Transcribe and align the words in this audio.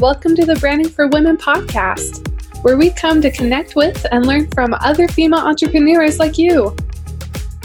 welcome 0.00 0.36
to 0.36 0.44
the 0.44 0.56
Branding 0.56 0.90
for 0.90 1.08
Women 1.08 1.38
podcast, 1.38 2.28
where 2.62 2.76
we 2.76 2.90
come 2.90 3.22
to 3.22 3.30
connect 3.30 3.76
with 3.76 4.04
and 4.12 4.26
learn 4.26 4.46
from 4.50 4.74
other 4.74 5.08
female 5.08 5.40
entrepreneurs 5.40 6.18
like 6.18 6.36
you. 6.36 6.76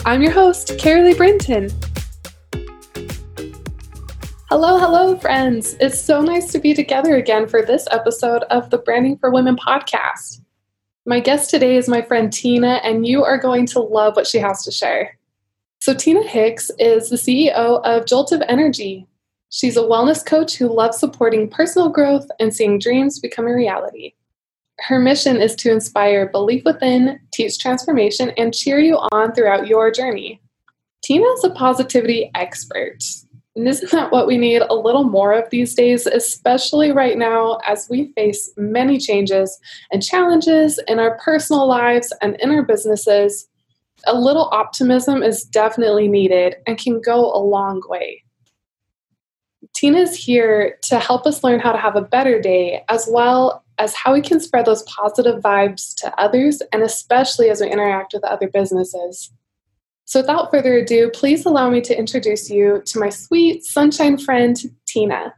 I'm 0.05 0.21
your 0.21 0.31
host, 0.31 0.69
Carolee 0.77 1.17
Brinton. 1.17 1.69
Hello, 4.47 4.77
hello, 4.79 5.17
friends. 5.17 5.75
It's 5.81 6.01
so 6.01 6.21
nice 6.21 6.53
to 6.53 6.59
be 6.59 6.73
together 6.73 7.17
again 7.17 7.49
for 7.49 7.63
this 7.63 7.85
episode 7.91 8.43
of 8.43 8.69
the 8.69 8.77
Branding 8.77 9.17
for 9.17 9.31
Women 9.31 9.57
podcast. 9.57 10.39
My 11.05 11.19
guest 11.19 11.49
today 11.49 11.75
is 11.75 11.89
my 11.89 12.01
friend 12.01 12.31
Tina, 12.31 12.79
and 12.83 13.05
you 13.05 13.25
are 13.25 13.37
going 13.37 13.65
to 13.67 13.81
love 13.81 14.15
what 14.15 14.27
she 14.27 14.37
has 14.37 14.63
to 14.63 14.71
share. 14.71 15.17
So, 15.79 15.93
Tina 15.93 16.25
Hicks 16.25 16.71
is 16.79 17.09
the 17.09 17.17
CEO 17.17 17.81
of 17.83 18.05
Jolt 18.05 18.31
of 18.31 18.41
Energy, 18.47 19.05
She's 19.53 19.75
a 19.75 19.81
wellness 19.81 20.25
coach 20.25 20.55
who 20.55 20.73
loves 20.73 20.97
supporting 20.97 21.49
personal 21.49 21.89
growth 21.89 22.25
and 22.39 22.55
seeing 22.55 22.79
dreams 22.79 23.19
become 23.19 23.47
a 23.47 23.53
reality. 23.53 24.13
Her 24.79 24.97
mission 24.97 25.41
is 25.41 25.55
to 25.55 25.71
inspire 25.71 26.29
belief 26.29 26.63
within, 26.63 27.19
teach 27.33 27.59
transformation, 27.59 28.31
and 28.37 28.53
cheer 28.53 28.79
you 28.79 28.95
on 29.11 29.33
throughout 29.33 29.67
your 29.67 29.91
journey. 29.91 30.41
Tina 31.03 31.25
is 31.25 31.43
a 31.43 31.49
positivity 31.49 32.31
expert. 32.33 33.03
And 33.57 33.67
isn't 33.67 33.91
that 33.91 34.13
what 34.13 34.25
we 34.25 34.37
need 34.37 34.61
a 34.61 34.73
little 34.73 35.03
more 35.03 35.33
of 35.33 35.49
these 35.49 35.75
days, 35.75 36.07
especially 36.07 36.93
right 36.93 37.17
now 37.17 37.59
as 37.67 37.87
we 37.89 38.13
face 38.13 38.49
many 38.55 38.97
changes 38.97 39.59
and 39.91 40.01
challenges 40.01 40.79
in 40.87 40.97
our 40.97 41.17
personal 41.17 41.67
lives 41.67 42.13
and 42.21 42.37
in 42.39 42.51
our 42.51 42.63
businesses? 42.63 43.49
A 44.07 44.15
little 44.17 44.47
optimism 44.53 45.21
is 45.21 45.43
definitely 45.43 46.07
needed 46.07 46.55
and 46.65 46.77
can 46.77 47.01
go 47.01 47.33
a 47.33 47.43
long 47.43 47.81
way. 47.89 48.23
Tina's 49.73 50.15
here 50.15 50.77
to 50.83 50.99
help 50.99 51.25
us 51.25 51.43
learn 51.43 51.59
how 51.59 51.71
to 51.71 51.77
have 51.77 51.95
a 51.95 52.01
better 52.01 52.39
day, 52.41 52.83
as 52.89 53.07
well 53.09 53.63
as 53.77 53.95
how 53.95 54.13
we 54.13 54.21
can 54.21 54.39
spread 54.39 54.65
those 54.65 54.83
positive 54.83 55.41
vibes 55.41 55.95
to 55.95 56.13
others, 56.19 56.61
and 56.71 56.83
especially 56.83 57.49
as 57.49 57.61
we 57.61 57.71
interact 57.71 58.13
with 58.13 58.23
other 58.23 58.47
businesses. 58.47 59.31
So, 60.05 60.19
without 60.19 60.51
further 60.51 60.75
ado, 60.75 61.09
please 61.13 61.45
allow 61.45 61.69
me 61.69 61.81
to 61.81 61.97
introduce 61.97 62.49
you 62.49 62.81
to 62.85 62.99
my 62.99 63.09
sweet 63.09 63.63
sunshine 63.63 64.17
friend, 64.17 64.57
Tina. 64.85 65.33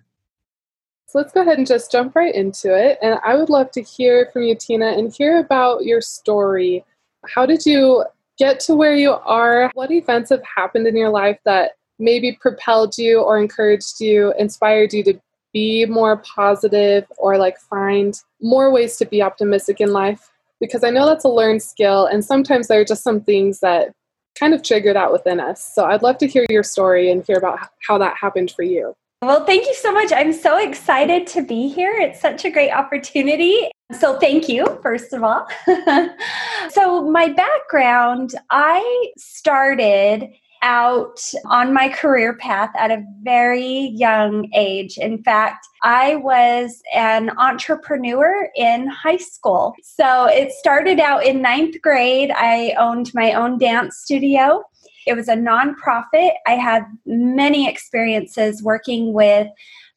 So, 1.07 1.19
let's 1.19 1.31
go 1.31 1.41
ahead 1.41 1.59
and 1.59 1.67
just 1.67 1.91
jump 1.91 2.15
right 2.15 2.33
into 2.33 2.75
it. 2.75 2.97
And 3.01 3.19
I 3.23 3.35
would 3.35 3.49
love 3.49 3.71
to 3.71 3.81
hear 3.81 4.29
from 4.33 4.43
you, 4.43 4.55
Tina, 4.55 4.87
and 4.87 5.13
hear 5.13 5.37
about 5.39 5.85
your 5.85 6.01
story. 6.01 6.83
How 7.27 7.45
did 7.45 7.65
you 7.65 8.03
get 8.37 8.59
to 8.61 8.75
where 8.75 8.95
you 8.95 9.11
are? 9.11 9.69
What 9.75 9.91
events 9.91 10.31
have 10.31 10.43
happened 10.43 10.87
in 10.87 10.97
your 10.97 11.11
life 11.11 11.37
that 11.45 11.73
maybe 11.99 12.38
propelled 12.39 12.97
you 12.97 13.22
or 13.22 13.38
encouraged 13.38 13.99
you, 13.99 14.33
inspired 14.38 14.94
you 14.94 15.03
to 15.03 15.19
be 15.53 15.86
more 15.86 16.17
positive 16.17 17.05
or 17.17 17.38
like 17.38 17.58
find 17.59 18.19
more 18.41 18.72
ways 18.72 18.97
to 18.97 19.05
be 19.05 19.22
optimistic 19.22 19.80
in 19.80 19.94
life? 19.94 20.31
Because 20.59 20.83
I 20.83 20.89
know 20.89 21.05
that's 21.05 21.25
a 21.25 21.30
learned 21.30 21.61
skill, 21.61 22.05
and 22.05 22.23
sometimes 22.23 22.67
there 22.67 22.80
are 22.80 22.85
just 22.85 23.03
some 23.03 23.22
things 23.22 23.59
that 23.59 23.94
kind 24.35 24.53
of 24.53 24.63
trigger 24.63 24.94
that 24.94 25.11
within 25.11 25.39
us. 25.39 25.73
So 25.75 25.85
I'd 25.85 26.02
love 26.02 26.17
to 26.19 26.27
hear 26.27 26.45
your 26.50 26.63
story 26.63 27.11
and 27.11 27.23
hear 27.25 27.38
about 27.38 27.59
how 27.88 27.97
that 28.00 28.17
happened 28.17 28.52
for 28.52 28.63
you. 28.63 28.95
Well, 29.23 29.45
thank 29.45 29.66
you 29.67 29.73
so 29.73 29.94
much. 29.94 30.11
I'm 30.11 30.33
so 30.33 30.57
excited 30.57 31.28
to 31.28 31.44
be 31.44 31.69
here. 31.69 31.94
It's 31.94 32.19
such 32.19 32.44
a 32.44 32.50
great 32.50 32.72
opportunity. 32.72 33.72
So, 33.97 34.19
thank 34.19 34.50
you, 34.50 34.80
first 34.81 35.13
of 35.13 35.23
all. 35.23 35.47
so, 36.69 37.09
my 37.09 37.30
background 37.30 38.35
I 38.50 39.11
started 39.17 40.29
out 40.63 41.19
on 41.46 41.74
my 41.74 41.90
career 41.90 42.35
path 42.35 42.72
at 42.75 42.90
a 42.90 43.03
very 43.22 43.91
young 43.96 44.50
age. 44.56 44.97
In 44.97 45.22
fact, 45.22 45.68
I 45.84 46.16
was 46.16 46.81
an 46.96 47.31
entrepreneur 47.38 48.50
in 48.56 48.88
high 48.88 49.18
school. 49.18 49.75
So 49.84 50.25
it 50.25 50.52
started 50.53 51.00
out 51.00 51.25
in 51.25 51.41
ninth 51.41 51.81
grade. 51.81 52.31
I 52.31 52.73
owned 52.79 53.13
my 53.13 53.34
own 53.34 53.57
dance 53.59 53.97
studio. 53.97 54.63
It 55.06 55.16
was 55.16 55.28
a 55.28 55.35
nonprofit. 55.35 56.31
I 56.47 56.53
had 56.53 56.85
many 57.06 57.68
experiences 57.68 58.63
working 58.63 59.13
with 59.13 59.47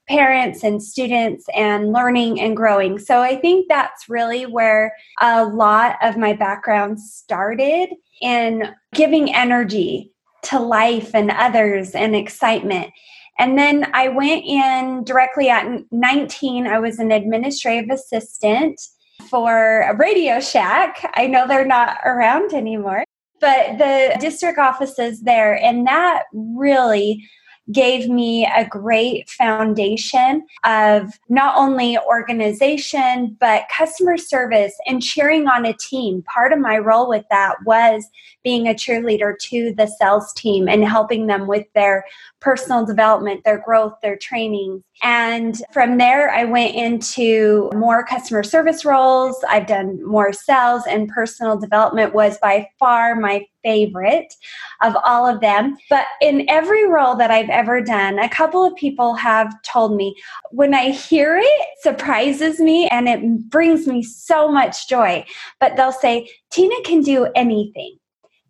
parents 0.08 0.62
and 0.62 0.82
students 0.82 1.46
and 1.54 1.92
learning 1.92 2.40
and 2.40 2.56
growing. 2.56 2.98
So 2.98 3.22
I 3.22 3.36
think 3.36 3.66
that's 3.68 4.08
really 4.08 4.46
where 4.46 4.92
a 5.20 5.44
lot 5.44 5.96
of 6.02 6.16
my 6.16 6.32
background 6.32 7.00
started 7.00 7.88
in 8.20 8.74
giving 8.94 9.34
energy 9.34 10.12
to 10.46 10.58
life 10.58 11.14
and 11.14 11.30
others 11.30 11.94
and 11.94 12.14
excitement. 12.16 12.92
And 13.38 13.58
then 13.58 13.90
I 13.92 14.08
went 14.08 14.44
in 14.44 15.04
directly 15.04 15.48
at 15.50 15.66
19. 15.90 16.66
I 16.66 16.78
was 16.78 16.98
an 16.98 17.10
administrative 17.12 17.90
assistant 17.90 18.80
for 19.28 19.82
a 19.82 19.96
Radio 19.96 20.40
Shack. 20.40 21.12
I 21.14 21.26
know 21.26 21.46
they're 21.46 21.66
not 21.66 21.98
around 22.04 22.52
anymore, 22.52 23.04
but 23.40 23.78
the 23.78 24.16
district 24.20 24.58
offices 24.58 25.22
there, 25.22 25.54
and 25.62 25.86
that 25.86 26.24
really 26.32 27.28
gave 27.72 28.08
me 28.08 28.46
a 28.46 28.64
great 28.64 29.28
foundation 29.28 30.46
of 30.64 31.18
not 31.28 31.56
only 31.56 31.98
organization, 31.98 33.36
but 33.40 33.64
customer 33.76 34.16
service 34.16 34.74
and 34.86 35.02
cheering 35.02 35.48
on 35.48 35.66
a 35.66 35.74
team. 35.74 36.22
Part 36.22 36.52
of 36.52 36.60
my 36.60 36.78
role 36.78 37.08
with 37.08 37.24
that 37.30 37.56
was 37.64 38.06
being 38.46 38.68
a 38.68 38.74
cheerleader 38.74 39.36
to 39.40 39.74
the 39.76 39.88
sales 39.88 40.32
team 40.34 40.68
and 40.68 40.84
helping 40.84 41.26
them 41.26 41.48
with 41.48 41.66
their 41.74 42.04
personal 42.40 42.86
development, 42.86 43.42
their 43.44 43.60
growth, 43.66 43.94
their 44.02 44.16
training. 44.16 44.84
And 45.02 45.60
from 45.72 45.98
there, 45.98 46.30
I 46.30 46.44
went 46.44 46.76
into 46.76 47.68
more 47.74 48.04
customer 48.04 48.44
service 48.44 48.84
roles. 48.84 49.36
I've 49.48 49.66
done 49.66 49.98
more 50.06 50.32
sales, 50.32 50.84
and 50.88 51.08
personal 51.08 51.58
development 51.58 52.14
was 52.14 52.38
by 52.38 52.68
far 52.78 53.16
my 53.16 53.44
favorite 53.64 54.32
of 54.80 54.96
all 55.04 55.26
of 55.26 55.40
them. 55.40 55.76
But 55.90 56.04
in 56.20 56.48
every 56.48 56.88
role 56.88 57.16
that 57.16 57.32
I've 57.32 57.50
ever 57.50 57.80
done, 57.80 58.20
a 58.20 58.28
couple 58.28 58.64
of 58.64 58.76
people 58.76 59.14
have 59.14 59.52
told 59.62 59.96
me 59.96 60.14
when 60.52 60.72
I 60.72 60.90
hear 60.90 61.36
it, 61.36 61.68
surprises 61.80 62.60
me 62.60 62.86
and 62.90 63.08
it 63.08 63.50
brings 63.50 63.88
me 63.88 64.04
so 64.04 64.52
much 64.52 64.88
joy. 64.88 65.24
But 65.58 65.76
they'll 65.76 65.90
say, 65.90 66.28
Tina 66.52 66.76
can 66.84 67.00
do 67.00 67.26
anything. 67.34 67.98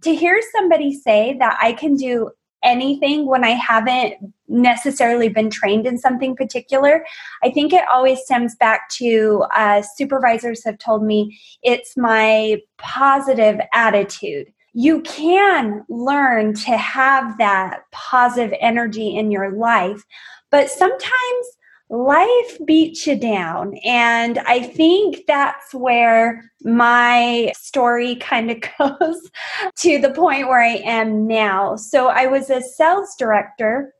To 0.06 0.14
hear 0.14 0.40
somebody 0.52 0.94
say 0.94 1.36
that 1.40 1.58
I 1.60 1.72
can 1.72 1.96
do 1.96 2.30
anything 2.62 3.26
when 3.26 3.42
I 3.42 3.50
haven't 3.50 4.14
necessarily 4.46 5.28
been 5.28 5.50
trained 5.50 5.84
in 5.84 5.98
something 5.98 6.36
particular. 6.36 7.04
I 7.42 7.50
think 7.50 7.72
it 7.72 7.82
always 7.92 8.20
stems 8.20 8.54
back 8.54 8.88
to 8.98 9.44
uh, 9.52 9.82
supervisors 9.82 10.62
have 10.64 10.78
told 10.78 11.02
me 11.02 11.36
it's 11.64 11.96
my 11.96 12.58
positive 12.78 13.58
attitude. 13.72 14.52
You 14.74 15.00
can 15.00 15.84
learn 15.88 16.54
to 16.54 16.76
have 16.76 17.36
that 17.38 17.80
positive 17.90 18.56
energy 18.60 19.16
in 19.16 19.32
your 19.32 19.50
life, 19.50 20.04
but 20.52 20.70
sometimes 20.70 21.46
life 21.88 22.58
beats 22.64 23.06
you 23.06 23.16
down. 23.16 23.74
And 23.84 24.38
I 24.40 24.60
think 24.60 25.24
that's 25.26 25.72
where 25.72 26.50
my 26.62 27.52
story 27.56 28.16
kind 28.16 28.50
of 28.50 28.58
goes 28.78 29.30
to 29.76 29.98
the 29.98 30.10
point 30.10 30.48
where 30.48 30.62
I 30.62 30.82
am 30.84 31.26
now. 31.26 31.76
So 31.76 32.08
I 32.08 32.26
was 32.26 32.50
a 32.50 32.60
sales 32.60 33.14
director 33.18 33.94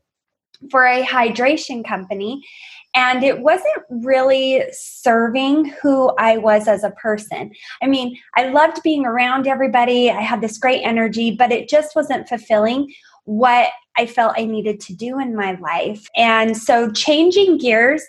for 0.71 0.85
a 0.85 1.05
hydration 1.05 1.87
company. 1.87 2.43
And 2.95 3.23
it 3.23 3.41
wasn't 3.41 3.85
really 3.91 4.65
serving 4.73 5.67
who 5.83 6.15
I 6.19 6.39
was 6.39 6.67
as 6.67 6.83
a 6.83 6.93
person. 6.93 7.53
I 7.83 7.87
mean, 7.87 8.17
I 8.37 8.49
loved 8.49 8.83
being 8.83 9.05
around 9.05 9.47
everybody. 9.47 10.11
I 10.11 10.23
had 10.23 10.41
this 10.41 10.57
great 10.57 10.81
energy, 10.83 11.31
but 11.31 11.53
it 11.53 11.69
just 11.69 11.95
wasn't 11.95 12.27
fulfilling 12.27 12.91
what 13.25 13.69
I 13.99 14.07
felt 14.07 14.35
I 14.37 14.45
needed 14.45 14.81
to 14.81 14.95
do 14.95 15.19
in 15.19 15.35
my 15.35 15.53
life. 15.61 16.07
And 16.17 16.57
so 16.57 16.91
changing 16.91 17.59
gears 17.59 18.03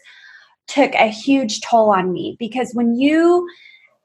took 0.67 0.93
a 0.95 1.07
huge 1.07 1.61
toll 1.61 1.89
on 1.89 2.11
me 2.11 2.35
because 2.39 2.71
when 2.73 2.95
you 2.95 3.47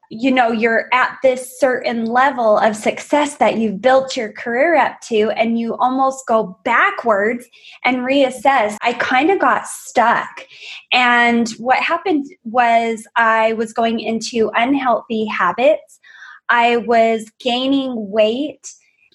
you 0.09 0.29
know 0.29 0.51
you're 0.51 0.93
at 0.93 1.17
this 1.23 1.59
certain 1.59 2.05
level 2.05 2.57
of 2.59 2.75
success 2.75 3.37
that 3.37 3.57
you've 3.57 3.81
built 3.81 4.15
your 4.15 4.31
career 4.31 4.75
up 4.75 4.99
to 5.01 5.31
and 5.31 5.57
you 5.57 5.75
almost 5.77 6.27
go 6.27 6.57
backwards 6.63 7.47
and 7.83 7.97
reassess 7.97 8.77
i 8.81 8.93
kind 8.93 9.31
of 9.31 9.39
got 9.39 9.65
stuck 9.65 10.45
and 10.91 11.49
what 11.51 11.79
happened 11.79 12.25
was 12.43 13.07
i 13.15 13.53
was 13.53 13.73
going 13.73 13.99
into 13.99 14.51
unhealthy 14.55 15.25
habits 15.25 15.99
i 16.49 16.77
was 16.77 17.31
gaining 17.39 18.11
weight 18.11 18.71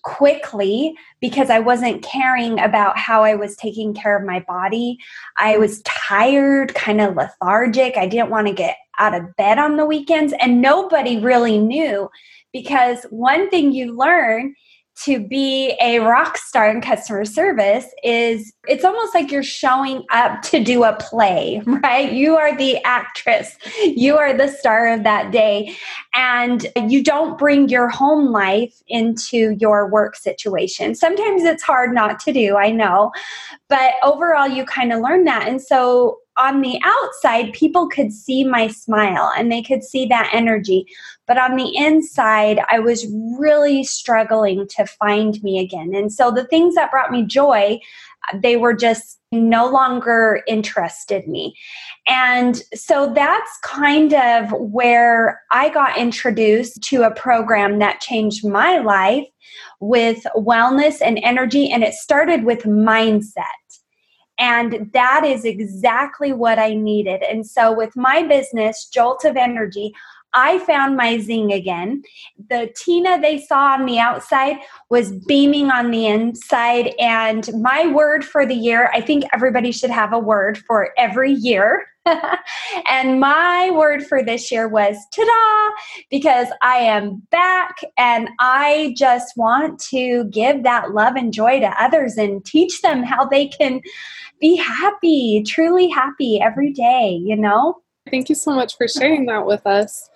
quickly 0.09 0.95
because 1.21 1.51
I 1.51 1.59
wasn't 1.59 2.03
caring 2.03 2.59
about 2.59 2.97
how 2.99 3.25
I 3.25 3.35
was 3.35 3.55
taking 3.57 3.93
care 3.93 4.17
of 4.17 4.25
my 4.25 4.41
body. 4.41 4.97
I 5.37 5.59
was 5.59 5.83
tired, 5.83 6.75
kind 6.75 7.03
of 7.03 7.15
lethargic. 7.15 7.99
I 7.99 8.07
didn't 8.07 8.31
want 8.31 8.47
to 8.47 8.55
get 8.55 8.79
out 8.99 9.15
of 9.15 9.37
bed 9.37 9.59
on 9.59 9.77
the 9.77 9.85
weekends, 9.85 10.33
and 10.41 10.63
nobody 10.63 11.21
really 11.21 11.59
knew 11.59 12.09
because 12.55 13.05
one 13.11 13.51
thing 13.51 13.73
you 13.73 13.95
learn 13.95 14.55
to 15.05 15.21
be 15.21 15.77
a 15.81 16.01
rock 16.01 16.37
star 16.39 16.69
in 16.69 16.81
customer 16.81 17.25
service 17.25 17.87
is 18.03 18.53
it's 18.67 18.85
almost 18.85 19.15
like 19.15 19.31
you're 19.31 19.43
showing 19.43 20.05
up 20.11 20.43
to 20.43 20.63
do 20.63 20.85
a 20.85 20.97
play, 20.97 21.63
right? 21.67 22.13
You 22.13 22.37
are 22.37 22.57
the 22.57 22.83
actress, 22.85 23.57
you 23.83 24.17
are 24.17 24.37
the 24.37 24.49
star 24.49 24.89
of 24.89 25.05
that 25.05 25.31
day, 25.31 25.77
and 26.15 26.67
you 26.89 27.03
don't 27.03 27.39
bring 27.39 27.69
your 27.69 27.89
home 27.89 28.33
life 28.33 28.83
into 28.89 29.57
your 29.61 29.89
work 29.91 30.17
situation. 30.17 30.95
Sometimes 30.95 31.45
it's 31.45 31.63
hard 31.63 31.95
not 31.95 32.19
to 32.21 32.33
do, 32.33 32.57
I 32.57 32.71
know, 32.71 33.13
but 33.69 33.95
overall, 34.03 34.49
you 34.49 34.65
kind 34.65 34.93
of 34.93 35.01
learn 35.01 35.25
that. 35.25 35.47
And 35.47 35.63
so 35.63 36.19
on 36.39 36.61
the 36.61 36.81
outside, 36.85 37.53
people 37.53 37.89
could 37.89 38.13
see 38.13 38.45
my 38.45 38.69
smile 38.69 39.31
and 39.37 39.51
they 39.51 39.63
could 39.63 39.83
see 39.83 40.07
that 40.07 40.31
energy. 40.33 40.87
But 41.27 41.37
on 41.37 41.57
the 41.57 41.77
inside, 41.77 42.61
I 42.71 42.79
was 42.79 43.07
really 43.39 43.85
struggling 43.85 44.67
to 44.77 44.87
find 44.87 45.43
me 45.43 45.59
again. 45.59 45.95
And 45.95 46.13
so 46.13 46.31
the 46.31 46.47
things 46.47 46.75
that 46.77 46.91
brought 46.91 47.11
me 47.11 47.25
joy, 47.25 47.81
they 48.35 48.57
were 48.57 48.75
just 48.75 49.19
no 49.31 49.69
longer 49.69 50.43
interested 50.47 51.27
me. 51.29 51.55
And 52.07 52.63
so 52.75 53.13
that's 53.15 53.59
kind 53.63 54.15
of 54.15 54.51
where 54.53 55.43
I 55.53 55.69
got 55.69 55.99
introduced 55.99 56.83
to 56.85 57.03
a 57.03 57.15
program 57.15 57.79
that 57.81 58.01
changed 58.01 58.47
my 58.47 58.79
life 58.79 59.27
with 59.81 60.25
wellness 60.37 61.01
and 61.05 61.21
energy. 61.23 61.71
And 61.71 61.83
it 61.83 61.95
started 61.95 62.45
with 62.45 62.61
mindset. 62.61 63.45
And 64.39 64.91
that 64.93 65.25
is 65.25 65.45
exactly 65.45 66.33
what 66.33 66.59
I 66.59 66.75
needed. 66.75 67.23
And 67.23 67.47
so, 67.47 67.73
with 67.73 67.97
my 67.97 68.23
business, 68.23 68.87
Jolt 68.87 69.25
of 69.25 69.37
Energy, 69.37 69.93
I 70.35 70.59
found 70.61 70.97
my 70.97 71.19
zing 71.19 71.53
again. 71.53 72.03
The 72.51 72.73
Tina 72.77 73.21
they 73.21 73.39
saw 73.39 73.73
on 73.73 73.87
the 73.87 73.99
outside 73.99 74.59
was 74.91 75.13
beaming 75.13 75.71
on 75.71 75.91
the 75.91 76.07
inside. 76.07 76.95
And 76.99 77.49
my 77.61 77.87
word 77.87 78.25
for 78.25 78.45
the 78.45 78.55
year, 78.55 78.91
I 78.93 79.01
think 79.01 79.25
everybody 79.33 79.73
should 79.73 79.91
have 79.91 80.13
a 80.13 80.19
word 80.19 80.59
for 80.59 80.91
every 80.99 81.33
year. 81.33 81.87
and 82.89 83.21
my 83.21 83.71
word 83.73 84.07
for 84.07 84.23
this 84.23 84.51
year 84.51 84.69
was 84.69 84.97
ta 85.15 85.25
da, 85.25 85.77
because 86.11 86.49
I 86.63 86.77
am 86.79 87.23
back 87.31 87.77
and 87.97 88.29
I 88.39 88.95
just 88.97 89.37
want 89.37 89.81
to 89.91 90.25
give 90.25 90.63
that 90.63 90.93
love 90.93 91.17
and 91.17 91.33
joy 91.33 91.61
to 91.61 91.83
others 91.83 92.17
and 92.17 92.45
teach 92.45 92.81
them 92.83 93.03
how 93.03 93.27
they 93.27 93.49
can 93.49 93.81
be 94.41 94.57
happy, 94.57 95.43
truly 95.47 95.89
happy 95.89 96.41
every 96.41 96.73
day, 96.73 97.21
you 97.23 97.37
know? 97.37 97.77
Thank 98.11 98.29
you 98.29 98.35
so 98.35 98.55
much 98.55 98.77
for 98.77 98.89
sharing 98.89 99.27
that 99.27 99.47
with 99.47 99.67
us. 99.67 100.09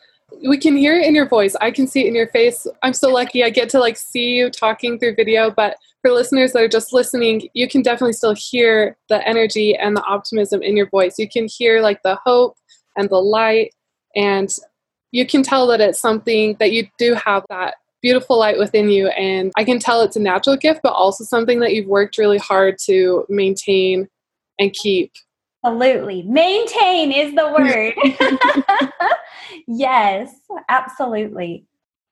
We 0.49 0.56
can 0.56 0.77
hear 0.77 0.99
it 0.99 1.06
in 1.06 1.15
your 1.15 1.29
voice. 1.29 1.55
I 1.61 1.71
can 1.71 1.87
see 1.87 2.05
it 2.05 2.09
in 2.09 2.15
your 2.15 2.29
face. 2.29 2.67
I'm 2.83 2.94
so 2.94 3.11
lucky 3.11 3.44
I 3.44 3.50
get 3.50 3.69
to 3.71 3.79
like 3.79 3.97
see 3.97 4.31
you 4.31 4.50
talking 4.50 4.99
through 4.99 5.15
video, 5.15 5.50
but 5.50 5.77
for 6.02 6.10
listeners 6.10 6.52
that 6.52 6.62
are 6.62 6.69
just 6.69 6.93
listening, 6.93 7.49
you 7.54 7.69
can 7.69 7.81
definitely 7.81 8.12
still 8.12 8.34
hear 8.37 8.96
the 9.08 9.26
energy 9.26 9.75
and 9.76 9.96
the 9.96 10.04
optimism 10.04 10.62
in 10.62 10.76
your 10.76 10.88
voice. 10.90 11.19
You 11.19 11.28
can 11.28 11.49
hear 11.49 11.81
like 11.81 12.02
the 12.02 12.19
hope 12.25 12.56
and 12.96 13.08
the 13.08 13.16
light 13.16 13.72
and 14.14 14.52
you 15.12 15.26
can 15.26 15.43
tell 15.43 15.66
that 15.69 15.81
it's 15.81 16.00
something 16.00 16.56
that 16.58 16.72
you 16.72 16.88
do 16.99 17.14
have 17.14 17.44
that 17.50 17.76
beautiful 18.00 18.38
light 18.38 18.58
within 18.58 18.88
you. 18.88 19.08
And 19.08 19.52
I 19.56 19.64
can 19.64 19.78
tell 19.78 20.00
it's 20.00 20.16
a 20.16 20.20
natural 20.20 20.56
gift, 20.56 20.81
but 20.82 20.93
also 20.93 21.22
something 21.25 21.60
that 21.60 21.72
you've 21.72 21.87
worked 21.87 22.19
really 22.19 22.38
hard 22.38 22.76
to 22.87 23.25
maintain 23.28 24.08
and 24.58 24.72
keep. 24.72 25.12
Absolutely. 25.64 26.22
Maintain 26.22 27.12
is 27.12 27.34
the 27.34 27.52
word. 27.52 27.94
yes, 29.69 30.34
absolutely. 30.69 31.66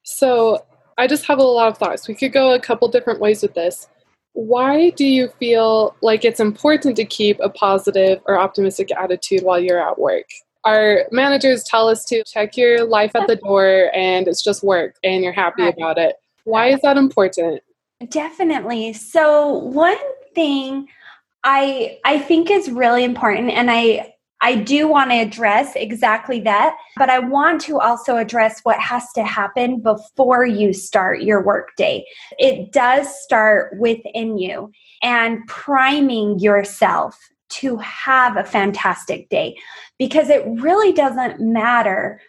So 0.04 0.64
I 1.00 1.06
just 1.06 1.24
have 1.26 1.38
a 1.38 1.42
lot 1.42 1.68
of 1.68 1.78
thoughts. 1.78 2.06
We 2.06 2.14
could 2.14 2.32
go 2.32 2.52
a 2.52 2.60
couple 2.60 2.86
different 2.88 3.20
ways 3.20 3.42
with 3.42 3.54
this. 3.54 3.88
Why 4.34 4.90
do 4.90 5.04
you 5.04 5.28
feel 5.40 5.96
like 6.02 6.24
it's 6.24 6.40
important 6.40 6.96
to 6.96 7.04
keep 7.04 7.40
a 7.40 7.48
positive 7.48 8.20
or 8.26 8.38
optimistic 8.38 8.90
attitude 8.92 9.42
while 9.42 9.58
you're 9.58 9.80
at 9.80 9.98
work? 9.98 10.26
our 10.64 11.06
managers 11.10 11.64
tell 11.64 11.88
us 11.88 12.04
to 12.04 12.22
check 12.24 12.56
your 12.56 12.84
life 12.84 13.12
at 13.14 13.26
the 13.26 13.36
door 13.36 13.90
and 13.94 14.28
it's 14.28 14.42
just 14.42 14.62
work 14.62 14.96
and 15.02 15.24
you're 15.24 15.32
happy 15.32 15.66
about 15.66 15.98
it. 15.98 16.16
Why 16.44 16.68
is 16.68 16.80
that 16.82 16.96
important? 16.96 17.62
Definitely. 18.08 18.92
So 18.92 19.48
one 19.48 19.96
thing 20.34 20.88
I 21.44 21.98
I 22.04 22.18
think 22.18 22.50
is 22.50 22.70
really 22.70 23.04
important 23.04 23.50
and 23.50 23.70
I 23.70 24.14
I 24.42 24.54
do 24.54 24.88
want 24.88 25.10
to 25.10 25.16
address 25.16 25.76
exactly 25.76 26.40
that, 26.40 26.76
but 26.96 27.10
I 27.10 27.18
want 27.18 27.60
to 27.62 27.78
also 27.78 28.16
address 28.16 28.60
what 28.62 28.78
has 28.78 29.12
to 29.12 29.22
happen 29.22 29.80
before 29.80 30.46
you 30.46 30.72
start 30.72 31.22
your 31.22 31.44
workday. 31.44 32.04
It 32.38 32.72
does 32.72 33.22
start 33.22 33.78
within 33.78 34.38
you 34.38 34.72
and 35.02 35.46
priming 35.46 36.38
yourself 36.38 37.18
to 37.50 37.76
have 37.78 38.36
a 38.36 38.44
fantastic 38.44 39.28
day 39.28 39.56
because 39.98 40.30
it 40.30 40.44
really 40.46 40.92
doesn't 40.92 41.40
matter. 41.40 42.20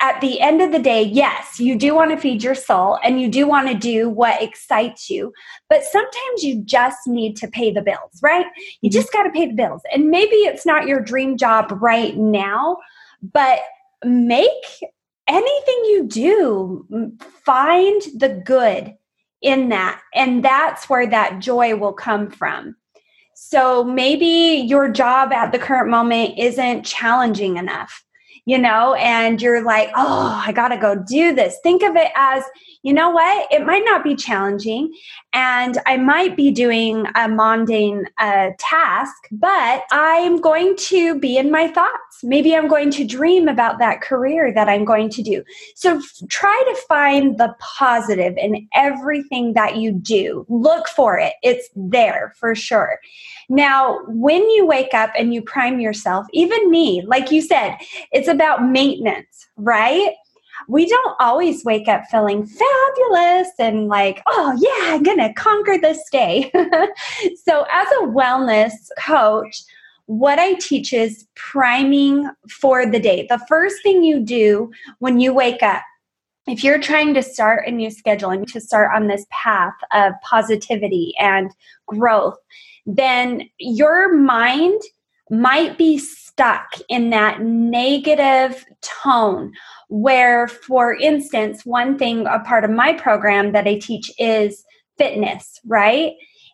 At 0.00 0.20
the 0.20 0.40
end 0.40 0.60
of 0.60 0.72
the 0.72 0.78
day, 0.78 1.02
yes, 1.02 1.58
you 1.58 1.76
do 1.76 1.94
want 1.94 2.10
to 2.10 2.18
feed 2.18 2.42
your 2.42 2.54
soul 2.54 2.98
and 3.02 3.20
you 3.20 3.28
do 3.28 3.46
want 3.46 3.68
to 3.68 3.74
do 3.74 4.10
what 4.10 4.42
excites 4.42 5.08
you, 5.08 5.32
but 5.70 5.84
sometimes 5.84 6.42
you 6.42 6.62
just 6.62 7.06
need 7.06 7.34
to 7.38 7.48
pay 7.48 7.72
the 7.72 7.80
bills, 7.80 8.20
right? 8.22 8.44
You 8.82 8.90
mm-hmm. 8.90 8.94
just 8.94 9.12
got 9.12 9.22
to 9.22 9.30
pay 9.30 9.46
the 9.46 9.54
bills. 9.54 9.80
And 9.92 10.10
maybe 10.10 10.36
it's 10.36 10.66
not 10.66 10.86
your 10.86 11.00
dream 11.00 11.38
job 11.38 11.72
right 11.80 12.14
now, 12.16 12.76
but 13.22 13.60
make 14.04 14.50
anything 15.28 15.84
you 15.86 16.06
do, 16.08 17.12
find 17.44 18.02
the 18.14 18.28
good 18.44 18.94
in 19.42 19.70
that. 19.70 20.00
And 20.14 20.44
that's 20.44 20.88
where 20.88 21.08
that 21.08 21.38
joy 21.40 21.76
will 21.76 21.92
come 21.92 22.30
from. 22.30 22.76
So 23.34 23.84
maybe 23.84 24.64
your 24.66 24.88
job 24.88 25.32
at 25.32 25.52
the 25.52 25.58
current 25.58 25.90
moment 25.90 26.38
isn't 26.38 26.84
challenging 26.84 27.56
enough, 27.58 28.02
you 28.46 28.58
know, 28.58 28.94
and 28.94 29.42
you're 29.42 29.64
like, 29.64 29.90
oh, 29.96 30.42
I 30.46 30.52
got 30.52 30.68
to 30.68 30.76
go 30.76 30.94
do 30.94 31.34
this. 31.34 31.58
Think 31.62 31.82
of 31.82 31.96
it 31.96 32.12
as 32.16 32.44
you 32.82 32.92
know 32.92 33.10
what? 33.10 33.52
It 33.52 33.66
might 33.66 33.84
not 33.84 34.04
be 34.04 34.14
challenging, 34.14 34.94
and 35.32 35.78
I 35.86 35.96
might 35.96 36.36
be 36.36 36.52
doing 36.52 37.06
a 37.16 37.28
mundane 37.28 38.06
uh, 38.18 38.50
task, 38.60 39.12
but 39.32 39.82
I'm 39.90 40.40
going 40.40 40.76
to 40.76 41.18
be 41.18 41.36
in 41.36 41.50
my 41.50 41.66
thoughts. 41.66 42.22
Maybe 42.22 42.54
I'm 42.54 42.68
going 42.68 42.92
to 42.92 43.04
dream 43.04 43.48
about 43.48 43.80
that 43.80 44.02
career 44.02 44.54
that 44.54 44.68
I'm 44.68 44.84
going 44.84 45.10
to 45.10 45.22
do. 45.22 45.42
So 45.74 46.00
try 46.28 46.62
to 46.68 46.80
find 46.86 47.38
the 47.38 47.54
positive 47.58 48.36
in 48.36 48.68
everything 48.72 49.54
that 49.54 49.76
you 49.76 49.90
do. 49.90 50.46
Look 50.48 50.86
for 50.86 51.18
it, 51.18 51.32
it's 51.42 51.68
there 51.74 52.34
for 52.38 52.54
sure. 52.54 53.00
Now, 53.48 54.00
when 54.06 54.48
you 54.50 54.66
wake 54.66 54.92
up 54.92 55.10
and 55.16 55.32
you 55.32 55.40
prime 55.42 55.78
yourself, 55.80 56.26
even 56.32 56.70
me, 56.70 57.04
like 57.06 57.30
you 57.30 57.40
said, 57.40 57.76
it's 58.12 58.28
about 58.36 58.64
maintenance, 58.64 59.48
right? 59.56 60.12
we 60.68 60.86
don't 60.86 61.16
always 61.20 61.64
wake 61.64 61.88
up 61.88 62.02
feeling 62.10 62.46
fabulous 62.46 63.48
and 63.58 63.88
like, 63.88 64.22
oh, 64.26 64.56
yeah, 64.58 64.94
I'm 64.94 65.02
going 65.02 65.18
to 65.18 65.32
conquer 65.34 65.78
this 65.80 66.02
day. 66.10 66.50
so, 67.44 67.66
as 67.72 67.88
a 68.00 68.06
wellness 68.06 68.72
coach, 68.98 69.62
what 70.06 70.38
I 70.38 70.54
teach 70.54 70.92
is 70.92 71.26
priming 71.34 72.28
for 72.48 72.86
the 72.86 73.00
day. 73.00 73.26
The 73.28 73.44
first 73.48 73.82
thing 73.82 74.04
you 74.04 74.20
do 74.20 74.70
when 74.98 75.20
you 75.20 75.34
wake 75.34 75.62
up, 75.62 75.82
if 76.46 76.62
you're 76.62 76.80
trying 76.80 77.14
to 77.14 77.22
start 77.22 77.66
a 77.66 77.72
new 77.72 77.90
schedule 77.90 78.30
and 78.30 78.46
to 78.48 78.60
start 78.60 78.90
on 78.94 79.08
this 79.08 79.26
path 79.30 79.74
of 79.92 80.12
positivity 80.22 81.12
and 81.18 81.50
growth, 81.86 82.36
then 82.86 83.42
your 83.58 84.14
mind 84.14 84.80
might 85.28 85.76
be 85.76 85.98
stuck 86.36 86.68
in 86.90 87.08
that 87.08 87.40
negative 87.40 88.66
tone 88.82 89.50
where 89.88 90.46
for 90.46 90.94
instance 90.94 91.64
one 91.64 91.96
thing 91.96 92.26
a 92.26 92.40
part 92.40 92.62
of 92.62 92.70
my 92.70 92.92
program 92.92 93.52
that 93.52 93.66
i 93.66 93.78
teach 93.78 94.10
is 94.18 94.62
fitness 94.98 95.58
right 95.66 96.12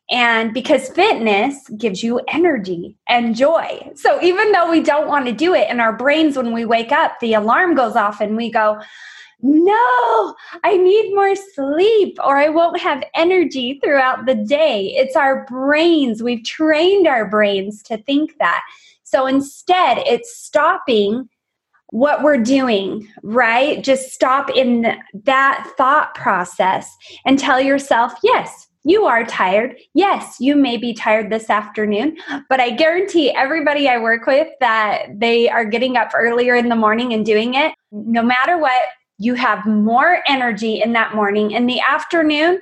and 0.09 0.55
because 0.55 0.89
fitness 0.91 1.69
gives 1.77 2.01
you 2.01 2.21
energy 2.29 2.97
and 3.09 3.35
joy 3.35 3.91
so 3.97 4.23
even 4.23 4.53
though 4.53 4.71
we 4.71 4.81
don't 4.81 5.09
want 5.09 5.27
to 5.27 5.33
do 5.33 5.53
it 5.53 5.69
in 5.69 5.81
our 5.81 5.97
brains 5.97 6.37
when 6.37 6.53
we 6.53 6.65
wake 6.65 6.93
up 6.93 7.19
the 7.21 7.35
alarm 7.35 7.75
goes 7.75 7.97
off 7.97 8.21
and 8.21 8.37
we 8.37 8.53
go 8.53 8.81
no, 9.45 10.37
I 10.63 10.77
need 10.77 11.13
more 11.17 11.35
sleep 11.35 12.17
or 12.23 12.37
I 12.37 12.49
won't 12.49 12.79
have 12.79 13.03
energy 13.17 13.81
throughout 13.83 14.25
the 14.25 14.37
day. 14.37 14.95
It's 14.95 15.17
our 15.17 15.45
brains. 15.47 16.23
We've 16.23 16.45
trained 16.45 17.09
our 17.09 17.29
brains 17.29 17.83
to 17.85 17.97
think 17.99 18.39
that. 18.39 18.63
So 19.13 19.27
instead, 19.27 19.99
it's 20.07 20.35
stopping 20.35 21.29
what 21.89 22.23
we're 22.23 22.39
doing, 22.39 23.07
right? 23.23 23.85
Just 23.85 24.13
stop 24.13 24.49
in 24.49 24.97
that 25.25 25.71
thought 25.77 26.15
process 26.15 26.91
and 27.27 27.39
tell 27.39 27.61
yourself, 27.61 28.15
yes, 28.23 28.69
you 28.85 29.05
are 29.05 29.25
tired. 29.27 29.77
Yes, 29.93 30.37
you 30.41 30.57
may 30.57 30.79
be 30.79 30.95
tired 30.95 31.31
this 31.31 31.51
afternoon, 31.51 32.17
but 32.49 32.59
I 32.59 32.71
guarantee 32.71 33.31
everybody 33.31 33.87
I 33.87 33.99
work 33.99 34.27
with 34.27 34.49
that 34.61 35.09
they 35.21 35.51
are 35.51 35.67
getting 35.67 35.99
up 35.99 36.13
earlier 36.17 36.55
in 36.55 36.71
the 36.71 36.75
morning 36.75 37.13
and 37.13 37.27
doing 37.27 37.53
it. 37.53 37.75
No 37.93 38.23
matter 38.23 38.59
what, 38.59 38.83
you 39.19 39.35
have 39.35 39.67
more 39.67 40.23
energy 40.27 40.81
in 40.81 40.95
that 40.95 41.15
morning. 41.15 41.51
In 41.51 41.67
the 41.67 41.81
afternoon, 41.81 42.61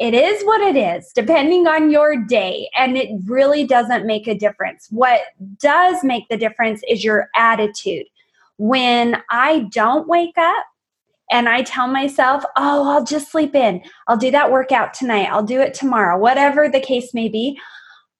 it 0.00 0.14
is 0.14 0.42
what 0.44 0.62
it 0.62 0.76
is, 0.76 1.12
depending 1.14 1.66
on 1.66 1.90
your 1.90 2.16
day, 2.16 2.70
and 2.76 2.96
it 2.96 3.10
really 3.26 3.64
doesn't 3.64 4.06
make 4.06 4.26
a 4.26 4.34
difference. 4.34 4.88
What 4.90 5.20
does 5.58 6.02
make 6.02 6.28
the 6.28 6.38
difference 6.38 6.80
is 6.88 7.04
your 7.04 7.28
attitude. 7.36 8.06
When 8.56 9.22
I 9.30 9.68
don't 9.70 10.08
wake 10.08 10.36
up, 10.38 10.64
and 11.32 11.48
I 11.48 11.62
tell 11.62 11.86
myself, 11.86 12.42
oh, 12.56 12.90
I'll 12.90 13.04
just 13.04 13.30
sleep 13.30 13.54
in. 13.54 13.82
I'll 14.08 14.16
do 14.16 14.32
that 14.32 14.50
workout 14.50 14.94
tonight. 14.94 15.28
I'll 15.30 15.44
do 15.44 15.60
it 15.60 15.74
tomorrow, 15.74 16.18
whatever 16.18 16.68
the 16.68 16.80
case 16.80 17.14
may 17.14 17.28
be. 17.28 17.56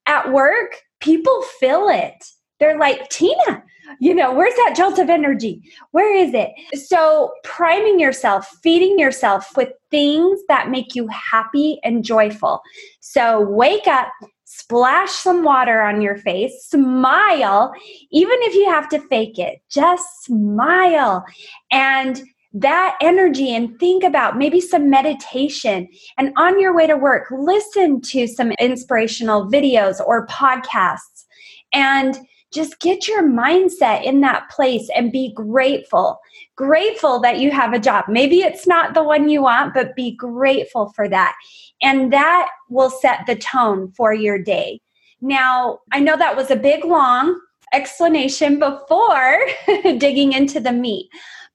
At 0.07 0.33
work, 0.33 0.77
people 1.01 1.43
feel 1.59 1.89
it. 1.89 2.25
They're 2.61 2.79
like, 2.79 3.09
Tina, 3.09 3.65
you 3.99 4.15
know, 4.15 4.33
where's 4.33 4.55
that 4.55 4.75
jolt 4.77 4.99
of 4.99 5.11
energy? 5.11 5.63
Where 5.91 6.15
is 6.15 6.33
it? 6.35 6.51
So, 6.87 7.33
priming 7.45 7.99
yourself, 7.99 8.47
feeding 8.63 8.99
yourself 8.99 9.57
with 9.57 9.71
things 9.91 10.41
that 10.49 10.71
make 10.71 10.95
you 10.95 11.09
happy 11.09 11.81
and 11.83 12.05
joyful. 12.05 12.63
So, 13.01 13.41
wake 13.41 13.87
up, 13.87 14.09
splash 14.45 15.11
some 15.11 15.43
water 15.43 15.81
on 15.83 16.01
your 16.01 16.17
face, 16.17 16.53
smile, 16.65 17.73
even 18.11 18.39
if 18.43 18.55
you 18.55 18.69
have 18.71 18.89
to 18.91 19.01
fake 19.09 19.39
it, 19.39 19.61
just 19.71 20.25
smile. 20.25 21.25
And 21.71 22.23
that 22.53 22.97
energy 23.01 23.55
and 23.55 23.79
think 23.79 24.03
about 24.03 24.37
maybe 24.37 24.61
some 24.61 24.91
meditation. 24.91 25.89
And 26.19 26.33
on 26.37 26.59
your 26.61 26.75
way 26.75 26.87
to 26.87 26.97
work, 26.97 27.29
listen 27.31 28.01
to 28.03 28.27
some 28.27 28.51
inspirational 28.53 29.49
videos 29.49 30.01
or 30.05 30.27
podcasts 30.27 31.27
and 31.73 32.19
just 32.53 32.81
get 32.81 33.07
your 33.07 33.23
mindset 33.23 34.05
in 34.05 34.21
that 34.21 34.51
place 34.51 34.89
and 34.95 35.13
be 35.13 35.33
grateful. 35.35 36.19
Grateful 36.57 37.21
that 37.21 37.39
you 37.39 37.51
have 37.51 37.73
a 37.73 37.79
job. 37.79 38.05
Maybe 38.09 38.41
it's 38.41 38.67
not 38.67 38.95
the 38.95 39.05
one 39.05 39.29
you 39.29 39.43
want, 39.43 39.75
but 39.75 39.95
be 39.95 40.13
grateful 40.13 40.93
for 40.95 41.09
that. 41.09 41.35
And 41.83 42.13
that 42.13 42.49
will 42.69 42.91
set 42.91 43.27
the 43.27 43.37
tone 43.37 43.93
for 43.93 44.13
your 44.13 44.39
day. 44.39 44.81
Now, 45.21 45.81
I 45.93 46.01
know 46.01 46.17
that 46.17 46.37
was 46.37 46.51
a 46.51 46.57
big, 46.57 46.85
long 46.85 47.39
explanation 47.73 48.59
before 48.59 49.39
digging 49.99 50.33
into 50.33 50.61
the 50.61 50.73
meat, 50.73 51.09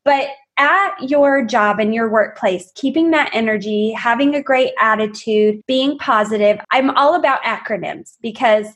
but 0.03 0.29
at 0.57 0.91
your 1.01 1.43
job 1.43 1.79
and 1.79 1.93
your 1.93 2.09
workplace, 2.09 2.71
keeping 2.75 3.11
that 3.11 3.29
energy, 3.33 3.91
having 3.91 4.35
a 4.35 4.41
great 4.41 4.71
attitude, 4.79 5.61
being 5.67 5.97
positive. 5.97 6.59
I'm 6.71 6.91
all 6.91 7.15
about 7.15 7.43
acronyms 7.43 8.13
because 8.21 8.67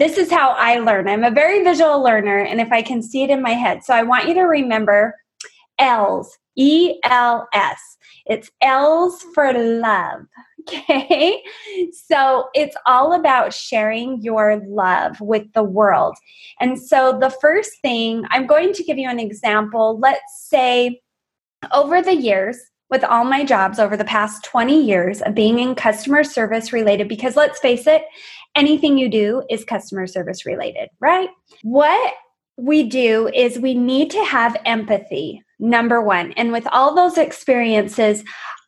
this 0.00 0.16
is 0.16 0.30
how 0.30 0.52
I 0.58 0.78
learn. 0.78 1.08
I'm 1.08 1.24
a 1.24 1.30
very 1.30 1.62
visual 1.62 2.02
learner, 2.02 2.38
and 2.38 2.58
if 2.58 2.72
I 2.72 2.80
can 2.80 3.02
see 3.02 3.22
it 3.22 3.30
in 3.30 3.42
my 3.42 3.50
head, 3.50 3.84
so 3.84 3.94
I 3.94 4.02
want 4.02 4.26
you 4.26 4.34
to 4.34 4.42
remember 4.42 5.14
L's, 5.78 6.38
E 6.56 6.98
L 7.04 7.46
S. 7.52 7.78
It's 8.26 8.50
L's 8.60 9.22
for 9.34 9.52
love. 9.52 10.22
Okay. 10.68 11.42
So 11.90 12.50
it's 12.52 12.76
all 12.84 13.14
about 13.18 13.54
sharing 13.54 14.20
your 14.20 14.62
love 14.68 15.18
with 15.18 15.50
the 15.54 15.64
world. 15.64 16.16
And 16.60 16.78
so 16.78 17.18
the 17.18 17.30
first 17.30 17.72
thing, 17.80 18.24
I'm 18.28 18.46
going 18.46 18.74
to 18.74 18.84
give 18.84 18.98
you 18.98 19.08
an 19.08 19.18
example. 19.18 19.98
Let's 19.98 20.20
say 20.48 21.00
over 21.72 22.02
the 22.02 22.14
years, 22.14 22.58
with 22.90 23.04
all 23.04 23.24
my 23.24 23.44
jobs 23.44 23.78
over 23.78 23.96
the 23.96 24.04
past 24.04 24.44
20 24.44 24.84
years 24.84 25.22
of 25.22 25.34
being 25.34 25.60
in 25.60 25.74
customer 25.74 26.24
service 26.24 26.72
related, 26.72 27.08
because 27.08 27.36
let's 27.36 27.60
face 27.60 27.86
it, 27.86 28.02
anything 28.54 28.98
you 28.98 29.08
do 29.08 29.42
is 29.50 29.64
customer 29.64 30.06
service 30.06 30.46
related, 30.46 30.88
right? 31.00 31.28
What 31.62 32.14
we 32.56 32.82
do 32.84 33.28
is 33.34 33.58
we 33.58 33.74
need 33.74 34.10
to 34.10 34.24
have 34.24 34.56
empathy, 34.64 35.42
number 35.58 36.00
one. 36.02 36.32
And 36.32 36.52
with 36.52 36.66
all 36.68 36.94
those 36.94 37.16
experiences, 37.18 38.22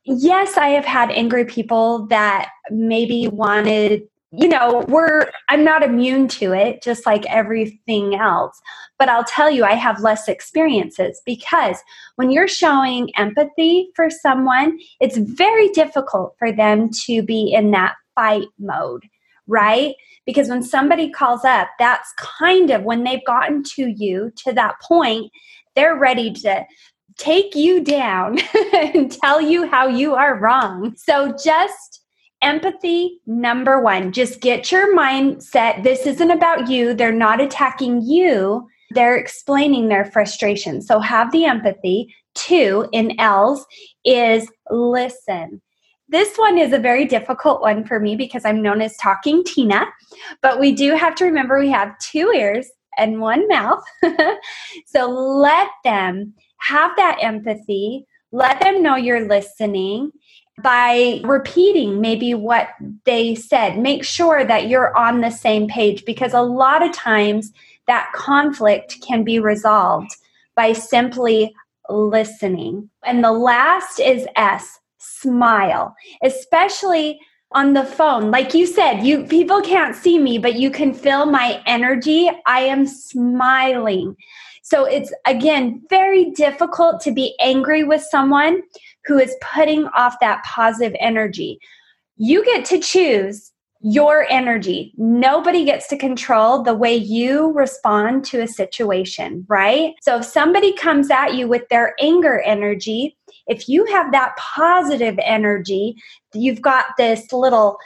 yes, 0.04 0.56
I 0.56 0.68
have 0.68 0.84
had 0.84 1.10
angry 1.10 1.44
people 1.44 2.06
that 2.06 2.50
maybe 2.70 3.28
wanted 3.28 4.02
you 4.34 4.48
know, 4.48 4.84
we're, 4.88 5.30
I'm 5.50 5.62
not 5.62 5.82
immune 5.82 6.26
to 6.28 6.54
it, 6.54 6.82
just 6.82 7.04
like 7.04 7.26
everything 7.26 8.14
else. 8.14 8.58
But 8.98 9.10
I'll 9.10 9.24
tell 9.24 9.50
you, 9.50 9.64
I 9.64 9.74
have 9.74 10.00
less 10.00 10.26
experiences 10.26 11.20
because 11.26 11.76
when 12.16 12.30
you're 12.30 12.48
showing 12.48 13.10
empathy 13.16 13.90
for 13.94 14.08
someone, 14.08 14.78
it's 15.00 15.18
very 15.18 15.68
difficult 15.68 16.34
for 16.38 16.50
them 16.50 16.88
to 17.04 17.22
be 17.22 17.52
in 17.52 17.72
that 17.72 17.94
fight 18.14 18.46
mode, 18.58 19.04
right? 19.46 19.94
Because 20.26 20.48
when 20.48 20.62
somebody 20.62 21.10
calls 21.10 21.44
up, 21.44 21.68
that's 21.78 22.12
kind 22.18 22.70
of 22.70 22.84
when 22.84 23.04
they've 23.04 23.24
gotten 23.26 23.62
to 23.74 23.88
you 23.88 24.32
to 24.44 24.52
that 24.52 24.74
point, 24.82 25.30
they're 25.74 25.98
ready 25.98 26.32
to 26.32 26.64
take 27.18 27.54
you 27.54 27.82
down 27.82 28.38
and 28.72 29.10
tell 29.10 29.40
you 29.40 29.66
how 29.66 29.86
you 29.86 30.14
are 30.14 30.38
wrong. 30.38 30.94
So 30.96 31.34
just 31.42 32.02
empathy 32.42 33.20
number 33.24 33.80
one 33.80 34.10
just 34.10 34.40
get 34.40 34.72
your 34.72 34.96
mindset 34.96 35.82
this 35.84 36.06
isn't 36.06 36.32
about 36.32 36.68
you 36.68 36.92
they're 36.92 37.12
not 37.12 37.40
attacking 37.40 38.02
you 38.02 38.68
they're 38.90 39.16
explaining 39.16 39.88
their 39.88 40.04
frustration 40.04 40.82
so 40.82 40.98
have 40.98 41.30
the 41.30 41.44
empathy 41.44 42.12
two 42.34 42.88
in 42.92 43.18
l's 43.20 43.64
is 44.04 44.50
listen 44.70 45.62
this 46.12 46.36
one 46.36 46.58
is 46.58 46.72
a 46.72 46.78
very 46.78 47.04
difficult 47.04 47.60
one 47.60 47.84
for 47.84 47.98
me 47.98 48.14
because 48.14 48.44
i'm 48.44 48.62
known 48.62 48.80
as 48.80 48.96
talking 48.96 49.42
tina 49.44 49.86
but 50.40 50.60
we 50.60 50.72
do 50.72 50.94
have 50.94 51.14
to 51.14 51.24
remember 51.24 51.58
we 51.58 51.70
have 51.70 51.98
two 51.98 52.30
ears 52.34 52.68
and 52.96 53.20
one 53.20 53.48
mouth 53.48 53.82
so 54.86 55.08
let 55.08 55.68
them 55.82 56.32
have 56.58 56.94
that 56.96 57.18
empathy 57.20 58.06
let 58.30 58.60
them 58.60 58.82
know 58.82 58.96
you're 58.96 59.26
listening 59.26 60.12
by 60.62 61.20
repeating 61.24 62.00
maybe 62.00 62.34
what 62.34 62.68
they 63.04 63.34
said. 63.34 63.78
Make 63.78 64.04
sure 64.04 64.44
that 64.44 64.68
you're 64.68 64.96
on 64.96 65.20
the 65.20 65.30
same 65.30 65.68
page 65.68 66.04
because 66.04 66.34
a 66.34 66.42
lot 66.42 66.82
of 66.82 66.92
times 66.92 67.52
that 67.86 68.10
conflict 68.14 68.98
can 69.06 69.24
be 69.24 69.38
resolved 69.38 70.10
by 70.54 70.72
simply 70.72 71.54
listening. 71.88 72.90
And 73.04 73.24
the 73.24 73.32
last 73.32 73.98
is 73.98 74.26
S, 74.36 74.78
smile, 75.22 75.94
especially 76.22 77.20
on 77.52 77.74
the 77.74 77.84
phone. 77.84 78.30
Like 78.30 78.54
you 78.54 78.66
said, 78.66 79.02
you 79.02 79.24
people 79.24 79.60
can't 79.60 79.94
see 79.94 80.18
me, 80.18 80.38
but 80.38 80.54
you 80.54 80.70
can 80.70 80.92
feel 80.94 81.26
my 81.26 81.62
energy. 81.66 82.30
I 82.46 82.60
am 82.60 82.86
smiling. 82.86 84.16
So 84.62 84.84
it's 84.84 85.12
again 85.26 85.82
very 85.90 86.30
difficult 86.30 87.00
to 87.02 87.12
be 87.12 87.36
angry 87.40 87.84
with 87.84 88.02
someone 88.02 88.62
who 89.04 89.18
is 89.18 89.34
putting 89.40 89.86
off 89.88 90.16
that 90.20 90.42
positive 90.44 90.96
energy. 91.00 91.58
You 92.16 92.44
get 92.44 92.64
to 92.66 92.78
choose 92.78 93.52
your 93.82 94.26
energy. 94.30 94.94
Nobody 94.96 95.64
gets 95.64 95.88
to 95.88 95.98
control 95.98 96.62
the 96.62 96.74
way 96.74 96.94
you 96.94 97.52
respond 97.52 98.24
to 98.26 98.40
a 98.40 98.46
situation, 98.46 99.44
right? 99.48 99.94
So 100.00 100.18
if 100.18 100.24
somebody 100.24 100.72
comes 100.72 101.10
at 101.10 101.34
you 101.34 101.48
with 101.48 101.68
their 101.68 101.96
anger 102.00 102.40
energy, 102.42 103.16
if 103.46 103.68
you 103.68 103.84
have 103.86 104.12
that 104.12 104.36
positive 104.36 105.18
energy, 105.22 105.96
you've 106.34 106.62
got 106.62 106.86
this 106.96 107.32
little 107.32 107.78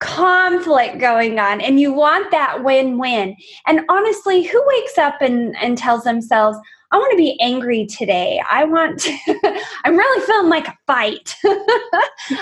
conflict 0.00 0.98
going 0.98 1.38
on 1.38 1.60
and 1.60 1.78
you 1.78 1.92
want 1.92 2.30
that 2.30 2.64
win-win. 2.64 3.36
And 3.66 3.80
honestly, 3.88 4.42
who 4.42 4.62
wakes 4.66 4.98
up 4.98 5.20
and, 5.20 5.54
and 5.58 5.76
tells 5.76 6.04
themselves, 6.04 6.58
I 6.92 6.96
want 6.96 7.12
to 7.12 7.16
be 7.16 7.38
angry 7.40 7.86
today. 7.86 8.42
I 8.50 8.64
want 8.64 8.98
to, 9.00 9.62
I'm 9.84 9.96
really 9.96 10.26
feeling 10.26 10.48
like 10.48 10.66
a 10.66 10.76
fight. 10.88 11.36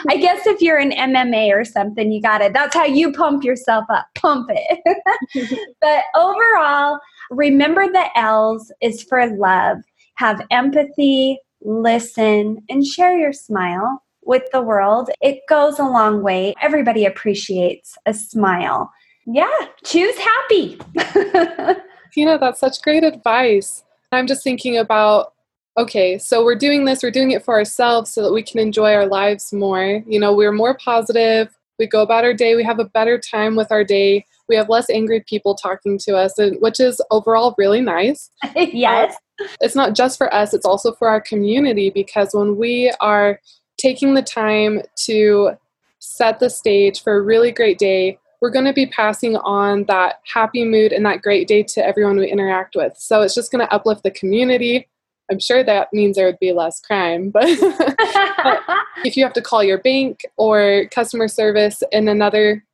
I 0.09 0.17
guess 0.19 0.47
if 0.47 0.63
you're 0.63 0.79
in 0.79 0.91
MMA 0.91 1.51
or 1.51 1.67
something, 1.67 2.11
you 2.11 2.23
got 2.23 2.41
it. 2.41 2.55
That's 2.55 2.75
how 2.75 2.87
you 2.87 3.13
pump 3.13 3.45
yourself 3.45 3.85
up. 3.91 4.07
Pump 4.15 4.49
it. 4.51 5.69
but 5.83 6.05
overall, 6.17 6.99
remember 7.31 7.87
the 7.89 8.07
L's 8.17 8.73
is 8.81 9.03
for 9.03 9.27
love. 9.37 9.79
Have 10.15 10.41
empathy, 10.51 11.39
listen, 11.63 12.63
and 12.69 12.87
share 12.87 13.19
your 13.19 13.33
smile 13.33 14.03
with 14.23 14.45
the 14.53 14.63
world. 14.63 15.11
It 15.21 15.41
goes 15.49 15.79
a 15.79 15.85
long 15.85 16.23
way. 16.23 16.55
Everybody 16.61 17.05
appreciates 17.07 17.97
a 18.07 18.15
smile. 18.15 18.93
Yeah, 19.27 19.67
choose 19.85 20.17
happy. 20.17 20.79
Tina, 22.13 22.39
that's 22.39 22.61
such 22.61 22.81
great 22.83 23.05
advice. 23.05 23.85
I'm 24.13 24.27
just 24.27 24.43
thinking 24.43 24.79
about 24.79 25.33
okay, 25.77 26.19
so 26.19 26.45
we're 26.45 26.57
doing 26.57 26.85
this, 26.85 27.05
we're 27.05 27.11
doing 27.13 27.31
it 27.31 27.45
for 27.45 27.55
ourselves 27.55 28.13
so 28.13 28.21
that 28.21 28.33
we 28.33 28.43
can 28.43 28.59
enjoy 28.59 28.93
our 28.95 29.07
lives 29.07 29.53
more. 29.53 30.03
You 30.09 30.19
know, 30.19 30.35
we're 30.35 30.51
more 30.51 30.77
positive, 30.77 31.57
we 31.79 31.87
go 31.87 32.03
about 32.03 32.25
our 32.25 32.35
day, 32.35 32.57
we 32.57 32.65
have 32.65 32.81
a 32.81 32.85
better 32.85 33.17
time 33.17 33.55
with 33.55 33.71
our 33.71 33.85
day, 33.85 34.27
we 34.49 34.57
have 34.57 34.69
less 34.69 34.91
angry 34.91 35.23
people 35.29 35.55
talking 35.55 35.97
to 35.99 36.17
us, 36.17 36.35
which 36.59 36.81
is 36.81 37.01
overall 37.13 37.55
really 37.59 37.81
nice. 37.81 38.29
yes. 38.57 39.15
It's 39.61 39.75
not 39.75 39.95
just 39.95 40.19
for 40.19 40.33
us, 40.33 40.55
it's 40.55 40.67
also 40.67 40.93
for 40.93 41.09
our 41.09 41.21
community 41.21 41.91
because 41.91 42.31
when 42.33 42.57
we 42.57 42.93
are 43.01 43.41
taking 43.79 44.15
the 44.15 44.23
time 44.23 44.83
to 45.07 45.53
set 46.01 46.41
the 46.41 46.51
stage 46.51 47.03
for 47.03 47.17
a 47.17 47.23
really 47.23 47.53
great 47.53 47.79
day, 47.79 48.19
we're 48.41 48.51
going 48.51 48.65
to 48.65 48.73
be 48.73 48.87
passing 48.87 49.37
on 49.37 49.85
that 49.85 50.21
happy 50.33 50.65
mood 50.65 50.93
and 50.93 51.05
that 51.05 51.23
great 51.23 51.49
day 51.49 51.63
to 51.63 51.85
everyone 51.85 52.17
we 52.17 52.31
interact 52.31 52.77
with. 52.77 52.97
So 52.97 53.23
it's 53.23 53.35
just 53.35 53.51
going 53.51 53.67
to 53.67 53.73
uplift 53.73 54.05
the 54.05 54.11
community. 54.11 54.89
I'm 55.31 55.41
sure 55.41 55.63
that 55.65 55.93
means 55.93 56.17
there 56.17 56.27
would 56.27 56.39
be 56.39 56.53
less 56.53 56.81
crime, 56.81 57.31
but, 57.31 57.45
but 58.43 58.63
if 59.05 59.17
you 59.17 59.25
have 59.25 59.33
to 59.35 59.43
call 59.43 59.63
your 59.63 59.79
bank 59.79 60.25
or 60.37 60.87
customer 60.91 61.29
service 61.29 61.83
in 61.93 62.09
another 62.09 62.65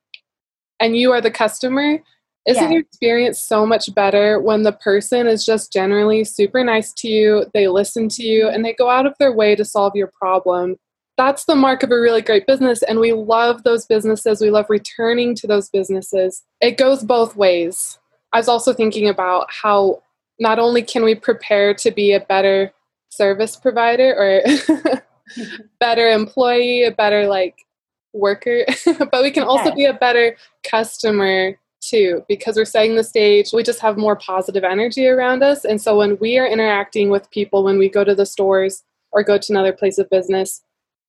and 0.80 0.97
you 0.97 1.12
are 1.12 1.21
the 1.21 1.30
customer, 1.30 1.99
isn't 2.46 2.62
yeah. 2.62 2.70
your 2.70 2.80
experience 2.80 3.42
so 3.42 3.64
much 3.64 3.94
better 3.94 4.40
when 4.40 4.62
the 4.62 4.72
person 4.72 5.26
is 5.26 5.44
just 5.44 5.72
generally 5.72 6.24
super 6.24 6.62
nice 6.62 6.92
to 6.92 7.08
you, 7.08 7.46
they 7.54 7.68
listen 7.68 8.08
to 8.10 8.22
you, 8.22 8.48
and 8.48 8.64
they 8.64 8.74
go 8.74 8.90
out 8.90 9.06
of 9.06 9.14
their 9.18 9.32
way 9.32 9.54
to 9.54 9.64
solve 9.64 9.94
your 9.94 10.10
problem? 10.18 10.76
That's 11.16 11.44
the 11.44 11.54
mark 11.54 11.82
of 11.82 11.90
a 11.90 12.00
really 12.00 12.22
great 12.22 12.46
business, 12.46 12.82
and 12.82 13.00
we 13.00 13.12
love 13.12 13.62
those 13.62 13.86
businesses. 13.86 14.40
We 14.40 14.50
love 14.50 14.66
returning 14.68 15.34
to 15.36 15.46
those 15.46 15.70
businesses. 15.70 16.42
It 16.60 16.76
goes 16.76 17.02
both 17.02 17.36
ways. 17.36 17.98
I 18.32 18.38
was 18.38 18.48
also 18.48 18.74
thinking 18.74 19.08
about 19.08 19.46
how 19.50 20.02
not 20.38 20.58
only 20.58 20.82
can 20.82 21.04
we 21.04 21.14
prepare 21.14 21.72
to 21.74 21.90
be 21.90 22.12
a 22.12 22.20
better 22.20 22.72
service 23.08 23.56
provider 23.56 24.12
or 24.12 25.02
better 25.80 26.08
employee, 26.08 26.84
a 26.84 26.90
better 26.90 27.26
like 27.28 27.64
worker, 28.12 28.64
but 28.98 29.22
we 29.22 29.30
can 29.30 29.44
also 29.44 29.74
be 29.74 29.84
a 29.84 29.94
better 29.94 30.36
customer 30.64 31.56
too 31.88 32.25
because 32.29 32.57
we're 32.57 32.64
setting 32.64 32.97
the 32.97 33.05
stage. 33.05 33.53
We 33.53 33.62
just 33.62 33.81
have 33.81 33.97
more 33.97 34.17
positive 34.17 34.64
energy 34.64 35.07
around 35.07 35.43
us. 35.43 35.64
And 35.64 35.81
so 35.81 35.97
when 35.97 36.19
we 36.19 36.38
are 36.38 36.47
interacting 36.47 37.11
with 37.11 37.31
people, 37.31 37.64
when 37.64 37.79
we 37.79 37.88
go 37.88 38.05
to 38.05 38.14
the 38.14 38.26
stores 38.26 38.83
or 39.12 39.23
go 39.23 39.38
to 39.38 39.53
another 39.53 39.73
place 39.73 39.99
of 39.99 40.11
business, 40.11 40.62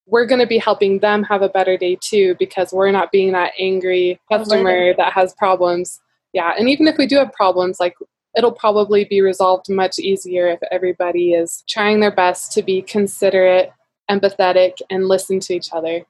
we're 0.08 0.25
going 0.25 0.41
to 0.41 0.48
be 0.48 0.58
helping 0.58 1.00
them 1.00 1.24
have 1.24 1.41
a 1.41 1.50
better 1.50 1.77
day 1.77 1.98
too 2.00 2.36
because 2.38 2.72
we're 2.72 2.91
not 2.91 3.12
being 3.12 3.32
that 3.32 3.53
angry 3.58 4.20
customer 4.32 4.94
that 4.96 5.13
has 5.13 5.34
problems. 5.34 6.00
Yeah. 6.34 6.53
And 6.58 6.70
even 6.70 6.88
if 6.88 6.98
we 6.98 7.08
do 7.08 7.17
have 7.17 7.32
problems, 7.34 7.79
like 7.79 7.96
it'll 8.38 8.51
probably 8.51 9.05
be 9.05 9.22
resolved 9.22 9.70
much 9.70 9.98
easier 9.98 10.48
if 10.48 10.60
everybody 10.72 11.34
is 11.34 11.63
trying 11.67 12.00
their 12.00 12.13
best 12.13 12.51
to 12.51 12.62
be 12.62 12.82
considerate, 12.82 13.72
empathetic, 14.12 14.74
and 14.89 15.08
listen 15.08 15.39
to 15.39 15.53
each 15.53 15.70
other. 15.72 16.05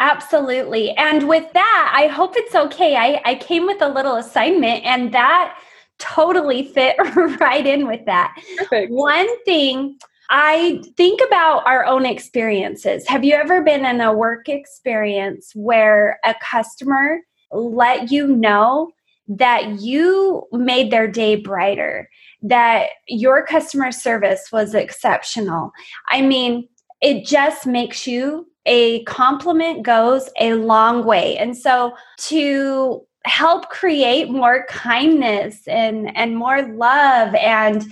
Absolutely. 0.00 0.90
And 0.92 1.28
with 1.28 1.52
that, 1.52 1.92
I 1.94 2.06
hope 2.06 2.32
it's 2.34 2.54
okay. 2.54 2.96
I, 2.96 3.20
I 3.26 3.34
came 3.34 3.66
with 3.66 3.82
a 3.82 3.88
little 3.88 4.16
assignment, 4.16 4.84
and 4.84 5.12
that 5.12 5.58
totally 5.98 6.64
fit 6.64 6.96
right 7.40 7.66
in 7.66 7.86
with 7.86 8.06
that. 8.06 8.34
Perfect. 8.56 8.90
One 8.90 9.44
thing 9.44 9.98
I 10.30 10.82
think 10.96 11.20
about 11.26 11.66
our 11.66 11.84
own 11.84 12.06
experiences. 12.06 13.06
Have 13.08 13.24
you 13.24 13.34
ever 13.34 13.62
been 13.62 13.84
in 13.84 14.00
a 14.00 14.12
work 14.12 14.48
experience 14.48 15.50
where 15.54 16.18
a 16.24 16.34
customer 16.40 17.18
let 17.52 18.10
you 18.10 18.28
know 18.28 18.92
that 19.26 19.80
you 19.80 20.46
made 20.52 20.90
their 20.90 21.08
day 21.08 21.34
brighter, 21.36 22.08
that 22.42 22.90
your 23.06 23.44
customer 23.44 23.92
service 23.92 24.50
was 24.50 24.72
exceptional? 24.74 25.72
I 26.10 26.22
mean, 26.22 26.68
it 27.02 27.26
just 27.26 27.66
makes 27.66 28.06
you 28.06 28.46
a 28.70 29.02
compliment 29.02 29.82
goes 29.82 30.30
a 30.38 30.54
long 30.54 31.04
way. 31.04 31.36
And 31.36 31.56
so 31.56 31.92
to 32.28 33.04
help 33.24 33.68
create 33.68 34.30
more 34.30 34.64
kindness 34.68 35.66
and, 35.66 36.16
and 36.16 36.36
more 36.36 36.62
love 36.62 37.34
and 37.34 37.84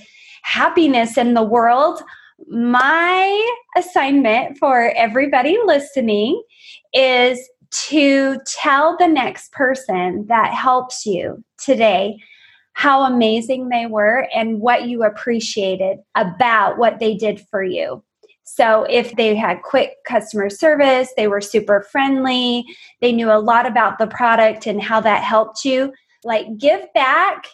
happiness 0.42 1.18
in 1.18 1.34
the 1.34 1.42
world, 1.42 2.00
my 2.46 3.56
assignment 3.76 4.56
for 4.56 4.92
everybody 4.96 5.58
listening 5.66 6.40
is 6.94 7.40
to 7.70 8.38
tell 8.46 8.96
the 8.96 9.08
next 9.08 9.50
person 9.50 10.26
that 10.28 10.54
helps 10.54 11.04
you 11.04 11.42
today 11.62 12.16
how 12.74 13.02
amazing 13.02 13.68
they 13.68 13.86
were 13.86 14.28
and 14.32 14.60
what 14.60 14.86
you 14.86 15.02
appreciated 15.02 15.98
about 16.14 16.78
what 16.78 17.00
they 17.00 17.16
did 17.16 17.40
for 17.50 17.64
you. 17.64 18.04
So 18.54 18.84
if 18.88 19.14
they 19.16 19.34
had 19.34 19.62
quick 19.62 19.92
customer 20.06 20.50
service, 20.50 21.12
they 21.16 21.28
were 21.28 21.40
super 21.40 21.86
friendly, 21.90 22.64
they 23.00 23.12
knew 23.12 23.30
a 23.30 23.38
lot 23.38 23.66
about 23.66 23.98
the 23.98 24.06
product 24.06 24.66
and 24.66 24.82
how 24.82 25.00
that 25.00 25.22
helped 25.22 25.64
you, 25.64 25.92
like 26.24 26.46
give 26.58 26.92
back 26.94 27.46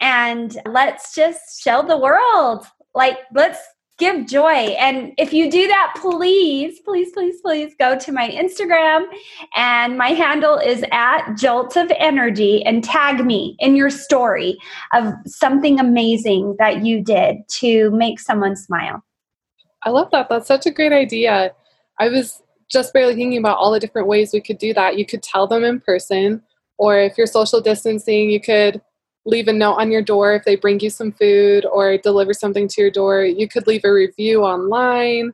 and 0.00 0.58
let's 0.66 1.14
just 1.14 1.62
show 1.62 1.82
the 1.82 1.98
world. 1.98 2.66
Like 2.94 3.18
let's 3.34 3.58
give 4.00 4.26
joy. 4.26 4.48
And 4.80 5.12
if 5.18 5.32
you 5.32 5.50
do 5.50 5.68
that, 5.68 5.94
please, 6.00 6.80
please, 6.80 7.12
please, 7.12 7.40
please 7.42 7.74
go 7.78 7.96
to 7.98 8.10
my 8.10 8.30
Instagram. 8.30 9.04
And 9.54 9.98
my 9.98 10.08
handle 10.08 10.56
is 10.56 10.82
at 10.90 11.34
Jolt 11.36 11.76
of 11.76 11.92
Energy 11.96 12.64
and 12.64 12.82
tag 12.82 13.24
me 13.24 13.56
in 13.60 13.76
your 13.76 13.90
story 13.90 14.56
of 14.94 15.12
something 15.26 15.78
amazing 15.78 16.56
that 16.58 16.84
you 16.84 17.04
did 17.04 17.36
to 17.60 17.90
make 17.90 18.18
someone 18.18 18.56
smile. 18.56 19.04
I 19.82 19.90
love 19.90 20.10
that. 20.12 20.28
That's 20.28 20.48
such 20.48 20.66
a 20.66 20.70
great 20.70 20.92
idea. 20.92 21.52
I 21.98 22.08
was 22.08 22.42
just 22.70 22.92
barely 22.92 23.14
thinking 23.14 23.38
about 23.38 23.58
all 23.58 23.72
the 23.72 23.80
different 23.80 24.08
ways 24.08 24.32
we 24.32 24.40
could 24.40 24.58
do 24.58 24.72
that. 24.74 24.98
You 24.98 25.04
could 25.04 25.22
tell 25.22 25.46
them 25.46 25.64
in 25.64 25.80
person, 25.80 26.42
or 26.78 26.98
if 26.98 27.18
you're 27.18 27.26
social 27.26 27.60
distancing, 27.60 28.30
you 28.30 28.40
could 28.40 28.80
leave 29.26 29.48
a 29.48 29.52
note 29.52 29.74
on 29.74 29.90
your 29.90 30.02
door 30.02 30.34
if 30.34 30.44
they 30.44 30.56
bring 30.56 30.80
you 30.80 30.90
some 30.90 31.12
food 31.12 31.66
or 31.66 31.98
deliver 31.98 32.32
something 32.32 32.68
to 32.68 32.80
your 32.80 32.90
door. 32.90 33.24
You 33.24 33.48
could 33.48 33.66
leave 33.66 33.84
a 33.84 33.92
review 33.92 34.42
online. 34.42 35.32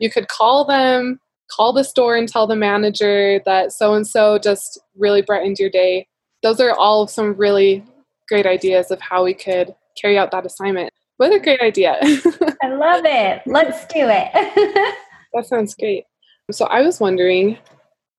You 0.00 0.10
could 0.10 0.28
call 0.28 0.64
them, 0.64 1.20
call 1.50 1.72
the 1.72 1.84
store 1.84 2.16
and 2.16 2.28
tell 2.28 2.46
the 2.46 2.56
manager 2.56 3.40
that 3.44 3.72
so 3.72 3.94
and 3.94 4.06
so 4.06 4.38
just 4.38 4.80
really 4.96 5.22
brightened 5.22 5.58
your 5.58 5.70
day. 5.70 6.06
Those 6.42 6.60
are 6.60 6.74
all 6.74 7.06
some 7.06 7.34
really 7.34 7.84
great 8.28 8.46
ideas 8.46 8.90
of 8.90 9.00
how 9.00 9.24
we 9.24 9.34
could 9.34 9.74
carry 10.00 10.18
out 10.18 10.30
that 10.32 10.46
assignment. 10.46 10.92
What 11.16 11.32
a 11.32 11.40
great 11.40 11.60
idea. 11.60 11.98
I 12.62 12.68
love 12.68 13.04
it. 13.04 13.42
Let's 13.46 13.84
do 13.86 14.08
it. 14.08 14.30
that 15.32 15.46
sounds 15.46 15.74
great. 15.74 16.04
So 16.50 16.66
I 16.66 16.82
was 16.82 17.00
wondering 17.00 17.58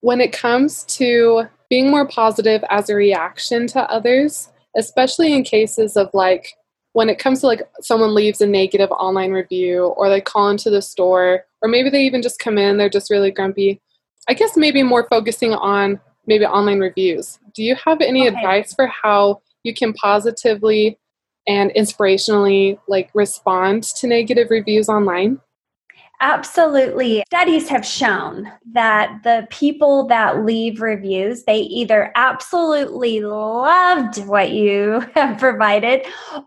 when 0.02 0.22
it 0.22 0.32
comes 0.32 0.84
to 0.86 1.46
being 1.70 1.90
more 1.90 2.08
positive 2.08 2.64
as 2.70 2.90
a 2.90 2.96
reaction 2.96 3.68
to 3.68 3.82
others, 3.92 4.50
especially 4.78 5.34
in 5.34 5.44
cases 5.44 5.98
of 5.98 6.10
like 6.14 6.54
when 6.94 7.10
it 7.10 7.20
comes 7.20 7.42
to 7.42 7.48
like 7.48 7.62
someone 7.82 8.14
leaves 8.14 8.42
a 8.42 8.48
negative 8.48 8.92
online 8.92 9.32
review 9.32 9.86
or 9.98 10.10
they 10.10 10.22
call 10.22 10.50
into 10.50 10.70
the 10.70 10.82
store 10.82 11.46
or 11.62 11.70
maybe 11.70 11.90
they 11.90 12.04
even 12.06 12.22
just 12.22 12.40
come 12.40 12.58
in 12.58 12.78
they're 12.78 12.90
just 12.90 13.10
really 13.10 13.32
grumpy 13.32 13.82
i 14.30 14.34
guess 14.34 14.56
maybe 14.56 14.82
more 14.82 15.08
focusing 15.10 15.54
on 15.54 16.00
maybe 16.26 16.46
online 16.46 16.80
reviews 16.80 17.40
do 17.54 17.64
you 17.64 17.76
have 17.76 18.00
any 18.02 18.28
okay. 18.28 18.38
advice 18.38 18.74
for 18.74 18.88
how 18.88 19.42
you 19.64 19.74
can 19.74 19.94
positively 19.94 20.98
and 21.48 21.72
inspirationally 21.72 22.78
like 22.88 23.10
respond 23.14 23.84
to 23.84 24.08
negative 24.08 24.48
reviews 24.50 24.90
online 24.90 25.40
Absolutely. 26.24 27.22
Studies 27.28 27.68
have 27.68 27.86
shown 27.86 28.50
that 28.72 29.20
the 29.26 29.46
people 29.50 30.08
that 30.08 30.46
leave 30.46 30.82
reviews, 30.82 31.44
they 31.44 31.60
either 31.60 32.14
absolutely 32.16 33.20
loved 33.20 34.26
what 34.26 34.52
you 34.52 35.04
have 35.16 35.38
provided 35.38 36.06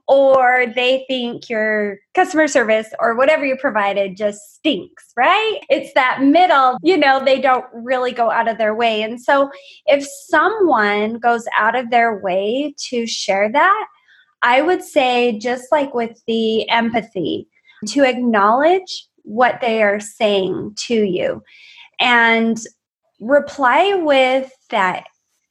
or 0.09 0.65
they 0.75 1.05
think 1.09 1.51
your 1.51 1.99
customer 2.15 2.49
service 2.49 2.89
or 3.01 3.17
whatever 3.17 3.45
you 3.45 3.55
provided 3.55 4.17
just 4.17 4.55
stinks, 4.55 5.13
right? 5.15 5.59
It's 5.69 5.93
that 5.93 6.23
middle, 6.23 6.79
you 6.83 6.97
know, 6.97 7.23
they 7.23 7.39
don't 7.39 7.67
really 7.75 8.13
go 8.13 8.31
out 8.31 8.49
of 8.49 8.57
their 8.57 8.75
way. 8.75 9.03
And 9.03 9.21
so 9.21 9.51
if 9.85 10.07
someone 10.07 11.19
goes 11.19 11.45
out 11.55 11.77
of 11.77 11.91
their 11.91 12.19
way 12.19 12.75
to 12.89 13.07
share 13.07 13.53
that, 13.53 13.87
I 14.43 14.63
would 14.63 14.83
say, 14.83 15.39
just 15.39 15.73
like 15.73 15.95
with 15.95 16.23
the 16.27 16.69
empathy, 16.71 17.49
to 17.89 18.05
acknowledge 18.05 19.07
what 19.23 19.61
they 19.61 19.83
are 19.83 20.01
saying 20.01 20.73
to 20.77 20.95
you 20.95 21.43
and 22.01 22.59
reply 23.21 23.95
with 23.95 24.53
that 24.71 25.05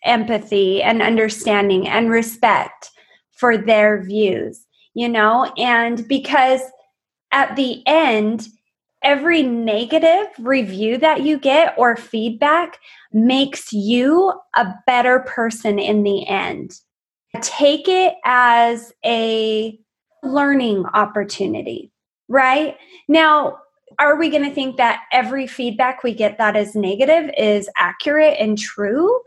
empathy 0.04 0.82
and 0.82 1.02
understanding 1.02 1.88
and 1.88 2.10
respect 2.10 2.92
for 3.32 3.58
their 3.58 4.04
views, 4.04 4.66
you 4.94 5.10
know, 5.10 5.52
and 5.58 6.08
because 6.08 6.62
at 7.32 7.56
the 7.56 7.84
end, 7.86 8.48
every 9.04 9.44
negative 9.44 10.28
review 10.40 10.98
that 10.98 11.22
you 11.22 11.38
get 11.38 11.74
or 11.78 11.96
feedback 11.96 12.80
makes 13.12 13.74
you 13.74 14.34
a 14.56 14.74
better 14.88 15.20
person 15.20 15.80
in 15.80 16.04
the 16.04 16.26
end. 16.28 16.80
Take 17.42 17.88
it 17.88 18.16
as 18.26 18.94
a 19.06 19.80
learning 20.24 20.86
opportunity, 20.94 21.92
right? 22.28 22.78
Now, 23.08 23.60
are 24.00 24.18
we 24.18 24.30
going 24.30 24.44
to 24.44 24.54
think 24.54 24.78
that 24.78 25.04
every 25.12 25.48
feedback 25.48 26.04
we 26.04 26.14
get 26.14 26.38
that 26.38 26.56
is 26.56 26.76
negative 26.76 27.30
is 27.38 27.70
accurate 27.78 28.36
and 28.40 28.58
true? 28.58 29.22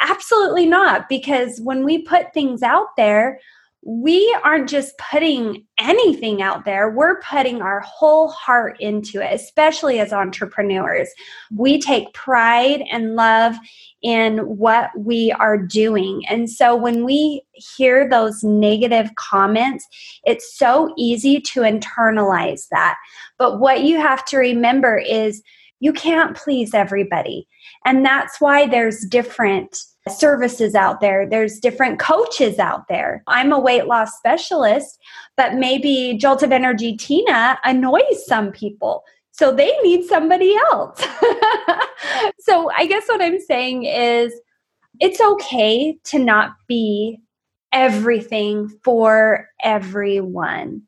Absolutely 0.00 0.66
not, 0.66 1.08
because 1.08 1.60
when 1.60 1.84
we 1.84 2.02
put 2.02 2.32
things 2.32 2.62
out 2.62 2.88
there, 2.96 3.40
we 3.88 4.36
aren't 4.42 4.68
just 4.68 4.98
putting 4.98 5.64
anything 5.78 6.42
out 6.42 6.64
there, 6.64 6.90
we're 6.90 7.20
putting 7.20 7.62
our 7.62 7.78
whole 7.80 8.30
heart 8.30 8.76
into 8.80 9.22
it, 9.22 9.32
especially 9.32 10.00
as 10.00 10.12
entrepreneurs. 10.12 11.08
We 11.54 11.80
take 11.80 12.12
pride 12.12 12.82
and 12.90 13.14
love 13.14 13.54
in 14.02 14.38
what 14.38 14.90
we 14.98 15.30
are 15.38 15.56
doing. 15.56 16.24
And 16.28 16.50
so 16.50 16.74
when 16.74 17.04
we 17.04 17.42
hear 17.52 18.08
those 18.08 18.42
negative 18.42 19.14
comments, 19.14 19.86
it's 20.24 20.58
so 20.58 20.92
easy 20.98 21.40
to 21.42 21.60
internalize 21.60 22.66
that. 22.72 22.96
But 23.38 23.60
what 23.60 23.84
you 23.84 24.00
have 24.00 24.24
to 24.26 24.36
remember 24.36 24.98
is 24.98 25.44
you 25.78 25.92
can't 25.92 26.36
please 26.36 26.74
everybody. 26.74 27.46
And 27.84 28.04
that's 28.04 28.40
why 28.40 28.66
there's 28.66 29.06
different 29.06 29.78
services 30.08 30.74
out 30.74 31.00
there. 31.00 31.28
There's 31.28 31.58
different 31.58 31.98
coaches 31.98 32.58
out 32.58 32.88
there. 32.88 33.22
I'm 33.26 33.52
a 33.52 33.58
weight 33.58 33.86
loss 33.86 34.16
specialist, 34.16 34.98
but 35.36 35.54
maybe 35.54 36.16
Jolt 36.18 36.42
of 36.42 36.52
Energy 36.52 36.96
Tina 36.96 37.58
annoys 37.64 38.26
some 38.26 38.52
people. 38.52 39.02
So 39.32 39.52
they 39.52 39.76
need 39.82 40.04
somebody 40.06 40.56
else. 40.70 40.98
so 42.40 42.70
I 42.74 42.86
guess 42.86 43.06
what 43.06 43.20
I'm 43.20 43.40
saying 43.40 43.84
is 43.84 44.32
it's 45.00 45.20
okay 45.20 45.98
to 46.04 46.18
not 46.18 46.52
be 46.66 47.20
everything 47.72 48.68
for 48.82 49.48
everyone. 49.62 50.82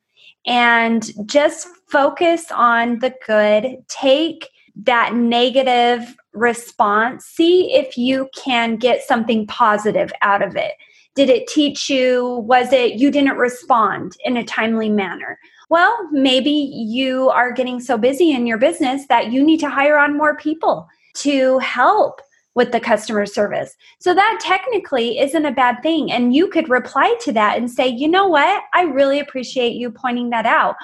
And 0.47 1.11
just 1.29 1.69
focus 1.91 2.47
on 2.51 3.01
the 3.01 3.15
good. 3.27 3.77
Take 3.89 4.49
that 4.85 5.15
negative 5.15 6.17
response, 6.33 7.25
see 7.25 7.73
if 7.73 7.97
you 7.97 8.29
can 8.37 8.77
get 8.77 9.03
something 9.03 9.47
positive 9.47 10.13
out 10.23 10.43
of 10.43 10.57
it. 10.57 10.73
Did 11.15 11.31
it 11.31 11.49
teach 11.49 11.91
you? 11.91 12.45
Was 12.47 12.73
it 12.73 12.95
you 12.95 13.11
didn't 13.11 13.39
respond 13.39 14.17
in 14.25 14.37
a 14.37 14.45
timely 14.45 14.89
manner? 14.89 15.39
Well, 15.71 16.09
maybe 16.13 16.51
you 16.51 17.29
are 17.31 17.53
getting 17.53 17.81
so 17.81 17.99
busy 17.99 18.31
in 18.31 18.47
your 18.47 18.59
business 18.59 19.07
that 19.09 19.33
you 19.33 19.45
need 19.45 19.61
to 19.61 19.69
hire 19.69 19.99
on 19.99 20.17
more 20.17 20.37
people 20.37 20.89
to 21.17 21.59
help 21.59 22.23
with 22.55 22.73
the 22.73 22.81
customer 22.81 23.27
service. 23.27 23.77
So 24.01 24.15
that 24.15 24.41
technically 24.43 25.19
isn't 25.19 25.47
a 25.47 25.53
bad 25.53 25.83
thing. 25.83 26.11
And 26.11 26.35
you 26.35 26.49
could 26.49 26.69
reply 26.69 27.15
to 27.21 27.33
that 27.33 27.57
and 27.57 27.71
say, 27.71 27.87
you 27.87 28.09
know 28.09 28.27
what? 28.27 28.65
I 28.75 28.83
really 28.83 29.21
appreciate 29.21 29.75
you 29.75 29.91
pointing 29.91 30.31
that 30.31 30.47
out. 30.47 30.75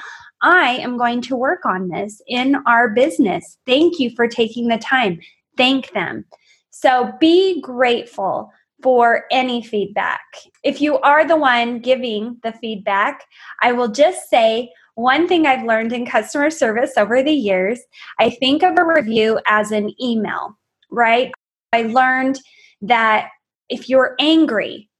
I 0.44 0.72
am 0.82 0.98
going 0.98 1.22
to 1.22 1.36
work 1.36 1.64
on 1.64 1.88
this 1.88 2.20
in 2.28 2.56
our 2.66 2.90
business. 2.90 3.56
Thank 3.66 3.98
you 3.98 4.10
for 4.14 4.28
taking 4.28 4.68
the 4.68 4.76
time. 4.76 5.18
Thank 5.56 5.92
them. 5.92 6.26
So 6.68 7.12
be 7.18 7.62
grateful 7.62 8.52
for 8.82 9.24
any 9.30 9.62
feedback. 9.62 10.20
If 10.62 10.82
you 10.82 10.98
are 10.98 11.26
the 11.26 11.38
one 11.38 11.78
giving 11.78 12.36
the 12.42 12.52
feedback, 12.52 13.24
I 13.62 13.72
will 13.72 13.88
just 13.88 14.28
say 14.28 14.70
one 14.96 15.26
thing 15.26 15.46
I've 15.46 15.64
learned 15.64 15.94
in 15.94 16.04
customer 16.04 16.50
service 16.50 16.92
over 16.98 17.22
the 17.22 17.32
years 17.32 17.80
I 18.18 18.28
think 18.28 18.62
of 18.62 18.76
a 18.76 18.84
review 18.84 19.40
as 19.46 19.70
an 19.70 19.94
email, 20.00 20.58
right? 20.90 21.32
I 21.72 21.82
learned 21.84 22.38
that 22.82 23.30
if 23.70 23.88
you're 23.88 24.14
angry, 24.20 24.90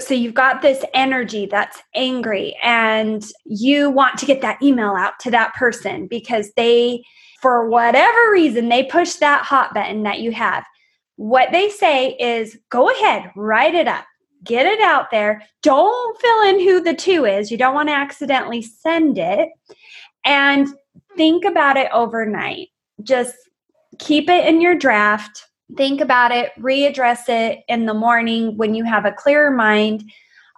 so 0.00 0.14
you've 0.14 0.34
got 0.34 0.62
this 0.62 0.84
energy 0.94 1.46
that's 1.46 1.82
angry 1.94 2.56
and 2.62 3.24
you 3.44 3.90
want 3.90 4.18
to 4.18 4.26
get 4.26 4.40
that 4.40 4.62
email 4.62 4.94
out 4.94 5.18
to 5.20 5.30
that 5.30 5.54
person 5.54 6.06
because 6.06 6.50
they 6.56 7.04
for 7.40 7.68
whatever 7.68 8.32
reason 8.32 8.68
they 8.68 8.84
push 8.84 9.14
that 9.14 9.44
hot 9.44 9.74
button 9.74 10.02
that 10.02 10.20
you 10.20 10.32
have. 10.32 10.64
What 11.16 11.52
they 11.52 11.68
say 11.68 12.16
is 12.18 12.58
go 12.70 12.90
ahead 12.90 13.30
write 13.36 13.74
it 13.74 13.88
up. 13.88 14.04
Get 14.44 14.66
it 14.66 14.80
out 14.80 15.10
there. 15.10 15.42
Don't 15.62 16.20
fill 16.20 16.42
in 16.44 16.60
who 16.60 16.80
the 16.80 16.94
to 16.94 17.24
is. 17.24 17.50
You 17.50 17.58
don't 17.58 17.74
want 17.74 17.88
to 17.88 17.94
accidentally 17.94 18.62
send 18.62 19.18
it. 19.18 19.50
And 20.24 20.68
think 21.16 21.44
about 21.44 21.76
it 21.76 21.90
overnight. 21.92 22.68
Just 23.02 23.34
keep 23.98 24.28
it 24.28 24.46
in 24.46 24.60
your 24.60 24.76
draft 24.76 25.44
think 25.76 26.00
about 26.00 26.32
it, 26.32 26.52
readdress 26.58 27.28
it 27.28 27.64
in 27.68 27.86
the 27.86 27.94
morning 27.94 28.56
when 28.56 28.74
you 28.74 28.84
have 28.84 29.04
a 29.04 29.12
clearer 29.12 29.50
mind. 29.50 30.10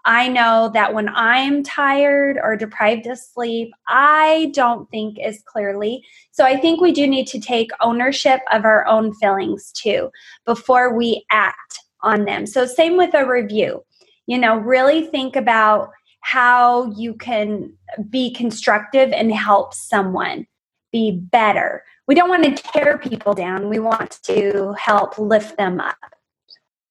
I 0.05 0.29
know 0.29 0.71
that 0.73 0.95
when 0.95 1.11
I'm 1.11 1.63
tired 1.63 2.39
or 2.43 2.57
deprived 2.57 3.07
of 3.07 3.19
sleep, 3.19 3.71
I 3.87 4.51
don't 4.55 4.89
think 4.91 5.19
as 5.19 5.43
clearly. 5.45 6.03
So 6.31 6.45
I 6.45 6.57
think 6.57 6.81
we 6.81 6.93
do 6.93 7.07
need 7.07 7.27
to 7.29 7.41
take 7.41 7.71
ownership 7.81 8.41
of 8.51 8.65
our 8.65 8.87
own 8.87 9.13
feelings 9.15 9.73
too 9.73 10.11
before 10.47 10.97
we 10.97 11.25
act 11.31 11.81
on 12.03 12.25
them. 12.25 12.47
So, 12.47 12.65
same 12.65 12.97
with 12.97 13.15
a 13.15 13.27
review. 13.27 13.85
You 14.27 14.39
know, 14.39 14.57
really 14.57 15.07
think 15.07 15.37
about 15.37 15.91
how 16.21 16.93
you 16.93 17.15
can 17.15 17.73
be 18.09 18.33
constructive 18.33 19.13
and 19.13 19.33
help 19.33 19.75
someone 19.75 20.47
be 20.93 21.13
better 21.13 21.83
we 22.11 22.17
don't 22.17 22.29
want 22.29 22.43
to 22.43 22.61
tear 22.73 22.99
people 22.99 23.35
down. 23.35 23.69
We 23.69 23.79
want 23.79 24.19
to 24.25 24.75
help 24.77 25.17
lift 25.17 25.57
them 25.57 25.79
up. 25.79 25.95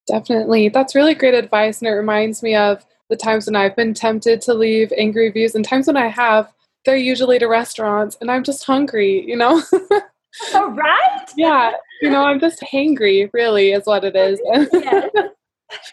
Definitely. 0.08 0.69
That's 0.69 0.95
really 0.95 1.13
great 1.13 1.34
advice. 1.34 1.82
And 1.82 1.89
it 1.89 1.91
reminds 1.91 2.41
me 2.41 2.55
of 2.55 2.86
the 3.10 3.17
times 3.17 3.45
when 3.45 3.58
I've 3.58 3.75
been 3.75 3.93
tempted 3.93 4.39
to 4.43 4.53
leave 4.53 4.93
angry 4.95 5.25
reviews 5.25 5.55
and 5.55 5.65
times 5.65 5.88
when 5.88 5.97
I 5.97 6.08
have, 6.08 6.49
they're 6.86 6.95
usually 6.95 7.38
to 7.38 7.47
restaurants 7.47 8.15
and 8.21 8.32
I'm 8.32 8.45
just 8.45 8.63
hungry, 8.63 9.25
you 9.27 9.36
know? 9.36 9.62
oh, 10.53 10.71
right? 10.71 11.25
yeah. 11.36 11.73
You 12.01 12.12
know, 12.12 12.23
I'm 12.23 12.39
just 12.39 12.62
hangry, 12.62 13.29
really, 13.34 13.73
is 13.73 13.88
what 13.88 14.05
it 14.05 14.15
is. 14.15 14.39
yes. 14.71 15.10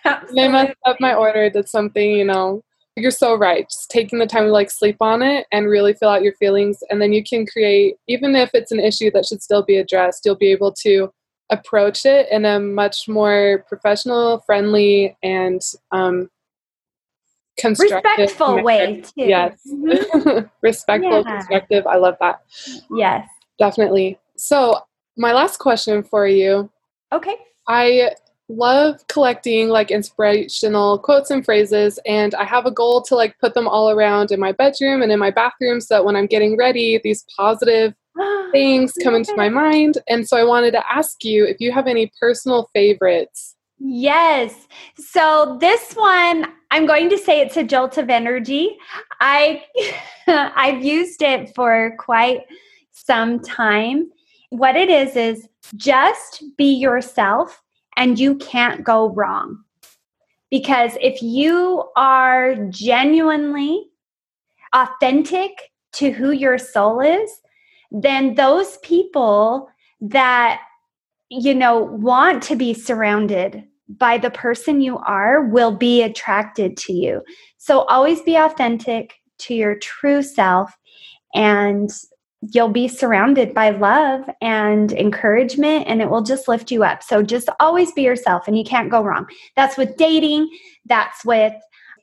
I 0.04 0.20
messed 0.46 0.76
up 0.86 1.00
my 1.00 1.14
order, 1.14 1.50
did 1.50 1.68
something, 1.68 2.12
you 2.12 2.26
know, 2.26 2.62
you're 2.96 3.10
so 3.10 3.34
right. 3.34 3.68
Just 3.68 3.90
taking 3.90 4.18
the 4.18 4.26
time 4.26 4.44
to 4.44 4.50
like 4.50 4.70
sleep 4.70 4.96
on 5.00 5.22
it 5.22 5.46
and 5.52 5.68
really 5.68 5.92
feel 5.92 6.08
out 6.08 6.22
your 6.22 6.34
feelings. 6.34 6.82
And 6.90 7.00
then 7.00 7.12
you 7.12 7.22
can 7.22 7.46
create, 7.46 7.96
even 8.08 8.34
if 8.34 8.50
it's 8.54 8.72
an 8.72 8.80
issue 8.80 9.10
that 9.12 9.26
should 9.26 9.42
still 9.42 9.62
be 9.62 9.76
addressed, 9.76 10.24
you'll 10.24 10.34
be 10.34 10.50
able 10.50 10.72
to 10.72 11.12
approach 11.50 12.06
it 12.06 12.26
in 12.30 12.44
a 12.44 12.58
much 12.58 13.06
more 13.06 13.64
professional, 13.68 14.40
friendly, 14.40 15.16
and 15.22 15.60
um, 15.92 16.30
constructive, 17.58 18.18
respectful 18.18 18.62
way. 18.62 19.02
Too. 19.02 19.10
Yes, 19.16 19.60
mm-hmm. 19.70 20.46
respectful, 20.62 21.22
yeah. 21.24 21.36
constructive. 21.36 21.86
I 21.86 21.96
love 21.96 22.16
that. 22.20 22.40
Yes, 22.90 23.28
definitely. 23.58 24.18
So, 24.36 24.80
my 25.16 25.32
last 25.32 25.58
question 25.58 26.02
for 26.02 26.26
you. 26.26 26.70
Okay. 27.12 27.36
I 27.68 28.10
love 28.48 29.04
collecting 29.08 29.68
like 29.68 29.90
inspirational 29.90 31.00
quotes 31.00 31.32
and 31.32 31.44
phrases 31.44 31.98
and 32.06 32.32
i 32.36 32.44
have 32.44 32.64
a 32.64 32.70
goal 32.70 33.02
to 33.02 33.16
like 33.16 33.36
put 33.40 33.54
them 33.54 33.66
all 33.66 33.90
around 33.90 34.30
in 34.30 34.38
my 34.38 34.52
bedroom 34.52 35.02
and 35.02 35.10
in 35.10 35.18
my 35.18 35.32
bathroom 35.32 35.80
so 35.80 35.96
that 35.96 36.04
when 36.04 36.14
i'm 36.14 36.26
getting 36.26 36.56
ready 36.56 37.00
these 37.02 37.24
positive 37.36 37.92
things 38.52 38.92
come 39.02 39.14
into 39.14 39.34
my 39.36 39.48
mind. 39.48 39.98
And 40.08 40.26
so 40.26 40.36
i 40.36 40.44
wanted 40.44 40.72
to 40.72 40.92
ask 40.92 41.24
you 41.24 41.44
if 41.44 41.60
you 41.60 41.72
have 41.72 41.86
any 41.86 42.10
personal 42.20 42.68
favorites. 42.72 43.56
Yes. 43.78 44.66
So 44.96 45.58
this 45.60 45.92
one 45.94 46.46
i'm 46.70 46.86
going 46.86 47.10
to 47.10 47.18
say 47.18 47.40
it's 47.40 47.56
a 47.56 47.64
jolt 47.64 47.98
of 47.98 48.10
energy. 48.10 48.76
I 49.20 49.62
i've 50.26 50.84
used 50.84 51.22
it 51.22 51.54
for 51.54 51.94
quite 51.98 52.42
some 52.92 53.40
time. 53.40 54.10
What 54.50 54.76
it 54.76 54.88
is 54.88 55.16
is 55.16 55.48
just 55.74 56.42
be 56.56 56.72
yourself 56.72 57.62
and 57.96 58.18
you 58.18 58.36
can't 58.36 58.84
go 58.84 59.10
wrong. 59.10 59.62
Because 60.50 60.92
if 61.00 61.22
you 61.22 61.84
are 61.96 62.54
genuinely 62.68 63.88
authentic 64.74 65.50
to 65.94 66.10
who 66.10 66.30
your 66.30 66.58
soul 66.58 67.00
is, 67.00 67.30
then 67.90 68.34
those 68.34 68.76
people 68.78 69.68
that 70.00 70.60
you 71.28 71.54
know 71.54 71.82
want 71.82 72.42
to 72.44 72.56
be 72.56 72.74
surrounded 72.74 73.64
by 73.88 74.18
the 74.18 74.30
person 74.30 74.80
you 74.80 74.98
are 74.98 75.44
will 75.46 75.74
be 75.74 76.02
attracted 76.02 76.76
to 76.76 76.92
you. 76.92 77.22
So 77.56 77.80
always 77.82 78.20
be 78.22 78.36
authentic 78.36 79.14
to 79.38 79.54
your 79.54 79.76
true 79.78 80.22
self 80.22 80.76
and 81.34 81.90
you'll 82.52 82.68
be 82.68 82.88
surrounded 82.88 83.54
by 83.54 83.70
love 83.70 84.28
and 84.40 84.92
encouragement 84.92 85.84
and 85.86 86.00
it 86.00 86.10
will 86.10 86.22
just 86.22 86.48
lift 86.48 86.70
you 86.70 86.84
up. 86.84 87.02
So 87.02 87.22
just 87.22 87.48
always 87.60 87.92
be 87.92 88.02
yourself 88.02 88.46
and 88.46 88.56
you 88.56 88.64
can't 88.64 88.90
go 88.90 89.02
wrong. 89.02 89.26
That's 89.56 89.76
with 89.76 89.96
dating, 89.96 90.50
that's 90.84 91.24
with 91.24 91.54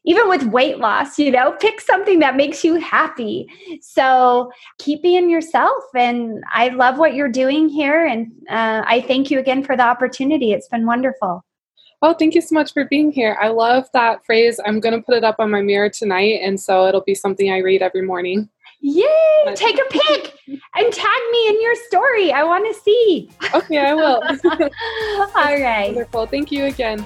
even 0.06 0.28
with 0.28 0.44
weight 0.44 0.80
loss, 0.80 1.18
you 1.18 1.32
know, 1.32 1.52
pick 1.60 1.80
something 1.80 2.20
that 2.20 2.36
makes 2.36 2.64
you 2.64 2.76
happy. 2.76 3.48
So 3.82 4.52
keep 4.80 5.02
being 5.02 5.30
yourself. 5.30 5.84
And 5.96 6.44
I 6.54 6.70
love 6.70 6.98
what 6.98 7.14
you're 7.14 7.30
doing 7.30 7.70
here. 7.70 8.06
And 8.06 8.32
uh, 8.50 8.84
I 8.86 9.02
thank 9.08 9.32
you 9.32 9.40
again 9.40 9.64
for 9.64 9.78
the 9.78 9.84
opportunity. 9.84 10.52
It's 10.52 10.68
been 10.68 10.86
wonderful. 10.86 11.44
Oh, 12.02 12.14
thank 12.14 12.36
you 12.36 12.42
so 12.42 12.54
much 12.54 12.74
for 12.74 12.84
being 12.84 13.14
here. 13.14 13.38
I 13.40 13.48
love 13.48 13.88
that 13.94 14.26
phrase. 14.26 14.60
I'm 14.66 14.82
going 14.82 14.94
to 14.94 15.02
put 15.02 15.16
it 15.16 15.24
up 15.24 15.38
on 15.40 15.50
my 15.50 15.62
mirror 15.62 15.90
tonight. 15.90 16.42
And 16.44 16.60
so 16.60 16.86
it'll 16.86 17.00
be 17.00 17.16
something 17.16 17.50
I 17.50 17.60
read 17.60 17.82
every 17.82 18.02
morning. 18.02 18.50
Yay! 18.86 19.56
Take 19.56 19.80
a 19.80 19.86
pic 19.90 20.38
and 20.46 20.94
tag 20.94 21.22
me 21.32 21.48
in 21.48 21.62
your 21.62 21.74
story. 21.88 22.34
I 22.34 22.44
want 22.44 22.68
to 22.68 22.80
see. 22.80 23.30
Okay, 23.54 23.78
I 23.78 23.94
will. 23.94 24.22
All 25.36 25.62
right. 25.62 25.94
Wonderful. 25.94 26.26
Thank 26.26 26.52
you 26.52 26.66
again. 26.66 27.06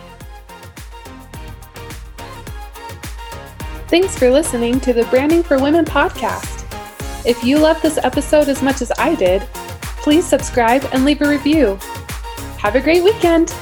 Thanks 3.90 4.18
for 4.18 4.32
listening 4.32 4.80
to 4.80 4.94
the 4.94 5.04
Branding 5.06 5.44
for 5.44 5.62
Women 5.62 5.84
podcast. 5.84 6.66
If 7.26 7.44
you 7.44 7.60
loved 7.60 7.84
this 7.84 8.00
episode 8.02 8.48
as 8.48 8.64
much 8.64 8.82
as 8.82 8.92
I 8.98 9.16
did, 9.16 9.42
please 10.02 10.26
subscribe 10.26 10.88
and 10.94 11.04
leave 11.04 11.22
a 11.22 11.28
review. 11.28 11.78
Have 12.60 12.76
a 12.76 12.82
great 12.82 13.04
weekend! 13.04 13.54